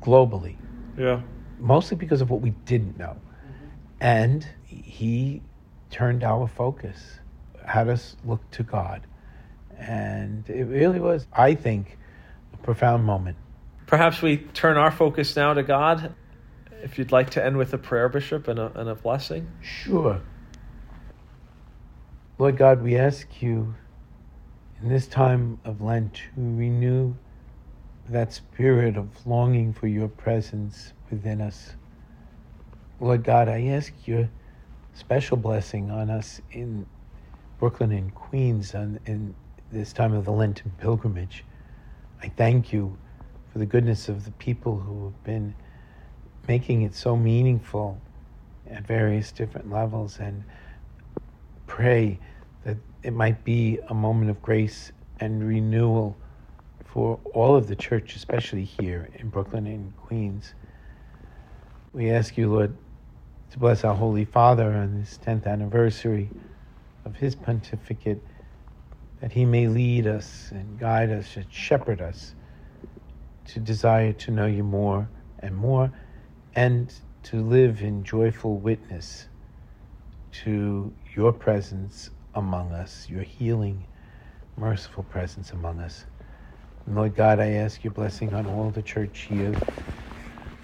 globally 0.01 0.55
Yeah. 0.97 1.21
mostly 1.60 1.97
because 1.97 2.21
of 2.21 2.29
what 2.29 2.41
we 2.41 2.51
didn't 2.65 2.97
know. 2.97 3.15
Mm-hmm. 3.15 3.67
And 4.01 4.47
he 4.65 5.41
turned 5.91 6.23
our 6.23 6.47
focus, 6.47 7.19
had 7.65 7.88
us 7.89 8.15
look 8.25 8.41
to 8.51 8.63
God. 8.63 9.01
And 9.82 10.48
it 10.48 10.65
really 10.65 11.00
was, 11.00 11.26
I 11.34 11.56
think, 11.56 11.98
a 12.54 12.58
profound 12.58 13.04
moment. 13.04 13.38
Perhaps 13.88 14.22
we 14.22 14.38
turn 14.38 14.78
our 14.78 14.91
focus 14.91 15.36
now 15.36 15.54
to 15.54 15.63
God. 15.63 16.13
If 16.84 16.98
you'd 16.98 17.12
like 17.12 17.32
to 17.32 17.44
end 17.44 17.58
with 17.58 17.74
a 17.74 17.78
prayer, 17.78 18.08
Bishop, 18.08 18.48
and 18.48 18.60
a, 18.60 18.72
and 18.80 18.89
a 18.89 18.96
blessing. 18.96 19.48
Sure. 19.62 20.22
Lord 22.38 22.58
God, 22.58 22.82
we 22.84 22.96
ask 22.96 23.41
you 23.41 23.74
in 24.82 24.89
this 24.89 25.08
time 25.08 25.60
of 25.65 25.82
Lent 25.82 26.13
to 26.13 26.22
renew 26.36 27.15
that 28.10 28.34
spirit 28.34 28.98
of 28.98 29.10
longing 29.26 29.74
for 29.74 29.88
your 29.88 30.08
presence 30.08 30.94
within 31.10 31.41
us. 31.41 31.74
Lord 33.00 33.24
God, 33.24 33.50
I 33.50 33.63
ask 33.67 33.94
your 34.06 34.30
special 34.94 35.38
blessing 35.38 35.89
on 35.89 36.10
us 36.10 36.41
in 36.52 36.86
Brooklyn 37.60 37.91
and 37.91 38.13
Queens 38.13 38.76
on, 38.76 39.00
in 39.06 39.36
this 39.71 39.93
time 39.93 40.13
of 40.13 40.25
the 40.25 40.31
Lenten 40.31 40.71
pilgrimage. 40.79 41.43
I 42.21 42.29
thank 42.29 42.73
you 42.73 42.97
for 43.51 43.60
the 43.60 43.65
goodness 43.65 44.10
of 44.10 44.25
the 44.25 44.31
people 44.31 44.77
who 44.77 45.05
have 45.05 45.23
been 45.23 45.55
making 46.47 46.81
it 46.81 46.95
so 46.95 47.15
meaningful 47.15 47.99
at 48.69 48.86
various 48.86 49.31
different 49.31 49.69
levels 49.69 50.19
and 50.19 50.43
pray 51.67 52.19
that 52.63 52.77
it 53.03 53.12
might 53.13 53.43
be 53.43 53.79
a 53.89 53.93
moment 53.93 54.29
of 54.29 54.41
grace 54.41 54.91
and 55.19 55.47
renewal 55.47 56.17
for 56.86 57.19
all 57.34 57.55
of 57.55 57.67
the 57.67 57.75
church, 57.75 58.15
especially 58.15 58.65
here 58.65 59.10
in 59.15 59.29
Brooklyn 59.29 59.65
and 59.67 59.95
Queens. 59.97 60.53
We 61.93 62.12
ask 62.12 62.38
you, 62.38 62.51
Lord, 62.51 62.75
to 63.51 63.60
bless 63.60 63.84
our 63.84 63.95
Holy 63.95 64.25
Father 64.25 64.71
on 64.71 64.99
this 64.99 65.19
10th 65.25 65.45
anniversary 65.45 66.29
of 67.05 67.15
his 67.15 67.36
pontificate, 67.36 68.21
that 69.21 69.31
he 69.31 69.45
may 69.45 69.67
lead 69.67 70.07
us 70.07 70.49
and 70.51 70.79
guide 70.79 71.12
us 71.12 71.38
and 71.38 71.45
shepherd 71.51 72.01
us 72.01 72.34
to 73.45 73.60
desire 73.60 74.13
to 74.13 74.31
know 74.31 74.47
you 74.47 74.63
more 74.63 75.07
and 75.39 75.55
more 75.55 75.91
and 76.55 76.93
to 77.23 77.41
live 77.41 77.81
in 77.81 78.03
joyful 78.03 78.57
witness 78.57 79.27
to 80.31 80.91
your 81.15 81.31
presence 81.31 82.10
among 82.34 82.71
us, 82.71 83.07
your 83.10 83.23
healing, 83.23 83.86
merciful 84.57 85.03
presence 85.03 85.51
among 85.51 85.79
us. 85.79 86.05
And 86.86 86.95
Lord 86.95 87.15
God, 87.15 87.39
I 87.39 87.51
ask 87.51 87.84
your 87.84 87.93
blessing 87.93 88.34
on 88.34 88.47
all 88.47 88.71
the 88.71 88.81
church 88.81 89.27
here. 89.29 89.53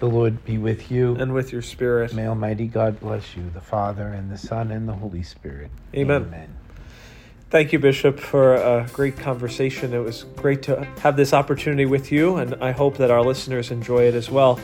The 0.00 0.06
Lord 0.06 0.44
be 0.44 0.58
with 0.58 0.90
you. 0.90 1.16
And 1.16 1.32
with 1.32 1.52
your 1.52 1.62
spirit. 1.62 2.14
May 2.14 2.26
Almighty 2.26 2.66
God 2.66 2.98
bless 3.00 3.36
you, 3.36 3.50
the 3.50 3.60
Father, 3.60 4.08
and 4.08 4.30
the 4.30 4.38
Son, 4.38 4.70
and 4.70 4.88
the 4.88 4.94
Holy 4.94 5.22
Spirit. 5.22 5.70
Amen. 5.94 6.22
Amen. 6.22 6.56
Thank 7.50 7.72
you, 7.72 7.78
Bishop, 7.78 8.20
for 8.20 8.56
a 8.56 8.86
great 8.92 9.16
conversation. 9.16 9.94
It 9.94 10.00
was 10.00 10.24
great 10.36 10.62
to 10.64 10.84
have 11.00 11.16
this 11.16 11.32
opportunity 11.32 11.86
with 11.86 12.12
you, 12.12 12.36
and 12.36 12.54
I 12.56 12.72
hope 12.72 12.98
that 12.98 13.10
our 13.10 13.22
listeners 13.22 13.70
enjoy 13.70 14.04
it 14.04 14.14
as 14.14 14.30
well. 14.30 14.60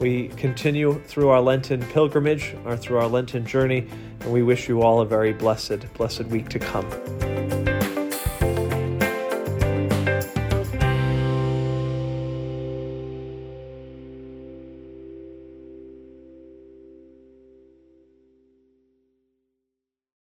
We 0.00 0.28
continue 0.28 0.98
through 1.04 1.28
our 1.28 1.42
Lenten 1.42 1.82
pilgrimage 1.88 2.56
or 2.64 2.74
through 2.78 2.98
our 2.98 3.06
Lenten 3.06 3.44
journey, 3.44 3.86
and 4.20 4.32
we 4.32 4.42
wish 4.42 4.66
you 4.66 4.80
all 4.80 5.00
a 5.00 5.06
very 5.06 5.34
blessed, 5.34 5.92
blessed 5.92 6.24
week 6.24 6.48
to 6.48 6.58
come. 6.58 7.61